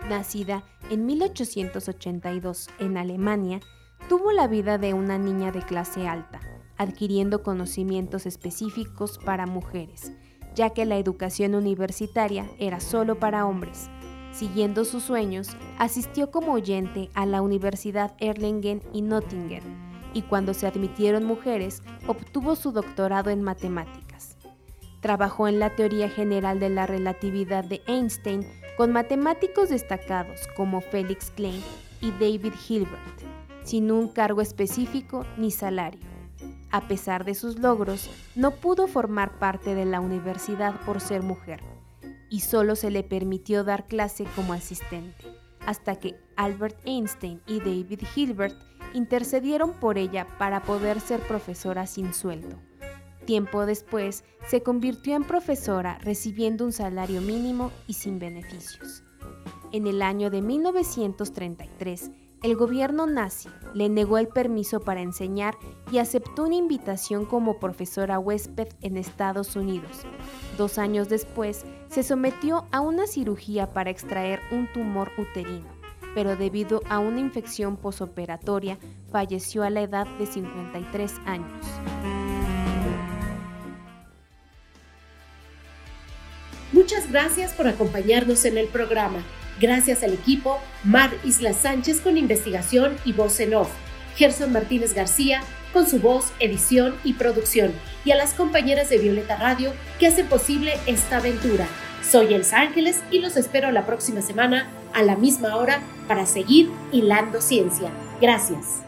Nacida 0.08 0.64
en 0.90 1.06
1882 1.06 2.70
en 2.80 2.96
Alemania, 2.96 3.60
tuvo 4.08 4.32
la 4.32 4.48
vida 4.48 4.78
de 4.78 4.94
una 4.94 5.18
niña 5.18 5.52
de 5.52 5.62
clase 5.64 6.08
alta, 6.08 6.40
adquiriendo 6.78 7.44
conocimientos 7.44 8.26
específicos 8.26 9.18
para 9.18 9.46
mujeres, 9.48 10.14
ya 10.56 10.70
que 10.70 10.86
la 10.86 10.98
educación 10.98 11.54
universitaria 11.54 12.50
era 12.58 12.80
solo 12.80 13.20
para 13.20 13.46
hombres. 13.46 13.90
Siguiendo 14.32 14.86
sus 14.86 15.04
sueños, 15.04 15.50
asistió 15.78 16.32
como 16.32 16.54
oyente 16.54 17.10
a 17.16 17.26
la 17.26 17.42
Universidad 17.42 18.16
Erlangen 18.18 18.82
y 18.94 19.02
Nottingham, 19.02 19.91
y 20.14 20.24
cuando 20.24 20.54
se 20.54 20.68
admitieron 20.68 21.24
mujeres, 21.24 21.84
obtuvo 22.08 22.56
su 22.56 22.72
doctorado 22.72 23.30
en 23.30 23.42
matemáticas. 23.42 24.38
Trabajó 25.00 25.48
en 25.48 25.60
la 25.60 25.76
teoría 25.76 26.10
general 26.10 26.60
de 26.60 26.70
la 26.70 26.86
relatividad 26.86 27.64
de 27.64 27.82
Einstein 27.88 28.46
con 28.78 28.92
matemáticos 28.92 29.70
destacados 29.70 30.48
como 30.56 30.82
Felix 30.82 31.32
Klein 31.32 31.62
y 32.02 32.12
David 32.12 32.54
Hilbert, 32.68 33.22
sin 33.64 33.92
un 33.92 34.08
cargo 34.08 34.42
específico 34.42 35.26
ni 35.38 35.52
salario. 35.52 36.02
A 36.72 36.88
pesar 36.88 37.26
de 37.26 37.36
sus 37.36 37.60
logros, 37.60 38.10
no 38.36 38.52
pudo 38.52 38.88
formar 38.88 39.38
parte 39.40 39.76
de 39.76 39.86
la 39.86 40.00
universidad 40.00 40.80
por 40.86 41.02
ser 41.02 41.22
mujer, 41.22 41.62
y 42.30 42.40
solo 42.40 42.76
se 42.76 42.92
le 42.92 43.04
permitió 43.04 43.64
dar 43.64 43.88
clase 43.88 44.26
como 44.36 44.54
asistente, 44.54 45.26
hasta 45.66 45.96
que 45.96 46.16
Albert 46.36 46.80
Einstein 46.86 47.42
y 47.48 47.60
David 47.60 48.02
Hilbert 48.16 48.56
intercedieron 48.94 49.74
por 49.74 49.98
ella 49.98 50.28
para 50.38 50.64
poder 50.64 51.00
ser 51.00 51.22
profesora 51.22 51.88
sin 51.88 52.14
sueldo. 52.14 52.58
Tiempo 53.26 53.66
después, 53.66 54.24
se 54.48 54.64
convirtió 54.64 55.16
en 55.16 55.24
profesora 55.24 56.00
recibiendo 56.02 56.66
un 56.66 56.72
salario 56.72 57.22
mínimo 57.22 57.72
y 57.88 57.94
sin 57.94 58.20
beneficios. 58.20 59.04
En 59.72 59.88
el 59.88 60.02
año 60.02 60.30
de 60.30 60.42
1933, 60.42 62.12
el 62.44 62.56
gobierno 62.56 63.06
nazi 63.06 63.50
le 63.76 63.88
negó 63.88 64.18
el 64.18 64.28
permiso 64.28 64.80
para 64.80 65.02
enseñar 65.02 65.56
y 65.92 66.00
aceptó 66.00 66.46
una 66.46 66.56
invitación 66.56 67.26
como 67.26 67.60
profesora 67.60 68.18
huésped 68.18 68.70
en 68.82 68.98
Estados 68.98 69.56
Unidos. 69.56 70.02
Dos 70.58 70.80
años 70.80 71.08
después, 71.08 71.66
se 71.92 72.04
sometió 72.04 72.66
a 72.72 72.80
una 72.80 73.06
cirugía 73.06 73.74
para 73.74 73.90
extraer 73.90 74.40
un 74.52 74.72
tumor 74.72 75.12
uterino 75.18 75.82
pero 76.14 76.36
debido 76.36 76.82
a 76.90 77.00
una 77.00 77.20
infección 77.20 77.78
posoperatoria 77.78 78.78
falleció 79.12 79.64
a 79.64 79.70
la 79.70 79.82
edad 79.82 80.08
de 80.18 80.26
53 80.26 81.14
años. 81.26 81.66
Muchas 86.72 87.12
gracias 87.12 87.54
por 87.54 87.68
acompañarnos 87.68 88.46
en 88.46 88.58
el 88.58 88.68
programa. 88.68 89.24
Gracias 89.60 90.04
al 90.04 90.14
equipo 90.14 90.60
Mar 90.84 91.12
Isla 91.24 91.54
Sánchez 91.54 92.02
con 92.02 92.18
investigación 92.18 92.96
y 93.06 93.14
voz 93.14 93.40
en 93.40 93.54
off, 93.54 93.70
Gerson 94.16 94.52
Martínez 94.52 94.94
García 94.94 95.42
con 95.74 95.88
su 95.88 96.00
voz, 96.00 96.32
edición 96.40 96.96
y 97.04 97.14
producción, 97.14 97.72
y 98.06 98.12
a 98.12 98.16
las 98.16 98.34
compañeras 98.34 98.90
de 98.90 98.98
Violeta 98.98 99.36
Radio 99.36 99.74
que 100.00 100.08
hacen 100.08 100.28
posible 100.28 100.74
esta 100.86 101.18
aventura. 101.18 101.68
Soy 102.10 102.34
Elsa 102.34 102.60
Ángeles 102.60 103.02
y 103.12 103.20
los 103.20 103.38
espero 103.38 103.72
la 103.72 103.86
próxima 103.86 104.22
semana 104.22 104.68
a 104.94 105.04
la 105.04 105.16
misma 105.16 105.56
hora 105.56 105.82
para 106.08 106.26
seguir 106.26 106.70
hilando 106.92 107.42
ciencia. 107.42 107.90
Gracias. 108.20 108.82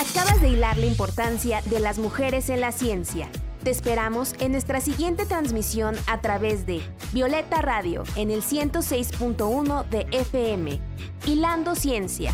Acabas 0.00 0.40
de 0.40 0.48
hilar 0.48 0.78
la 0.78 0.86
importancia 0.86 1.62
de 1.66 1.80
las 1.80 1.98
mujeres 1.98 2.48
en 2.48 2.60
la 2.60 2.72
ciencia. 2.72 3.28
Te 3.62 3.70
esperamos 3.70 4.34
en 4.38 4.52
nuestra 4.52 4.80
siguiente 4.80 5.26
transmisión 5.26 5.96
a 6.06 6.20
través 6.20 6.66
de 6.66 6.80
Violeta 7.12 7.60
Radio 7.62 8.04
en 8.14 8.30
el 8.30 8.42
106.1 8.42 9.88
de 9.88 10.06
FM. 10.12 10.80
Hilando 11.26 11.74
Ciencia. 11.74 12.32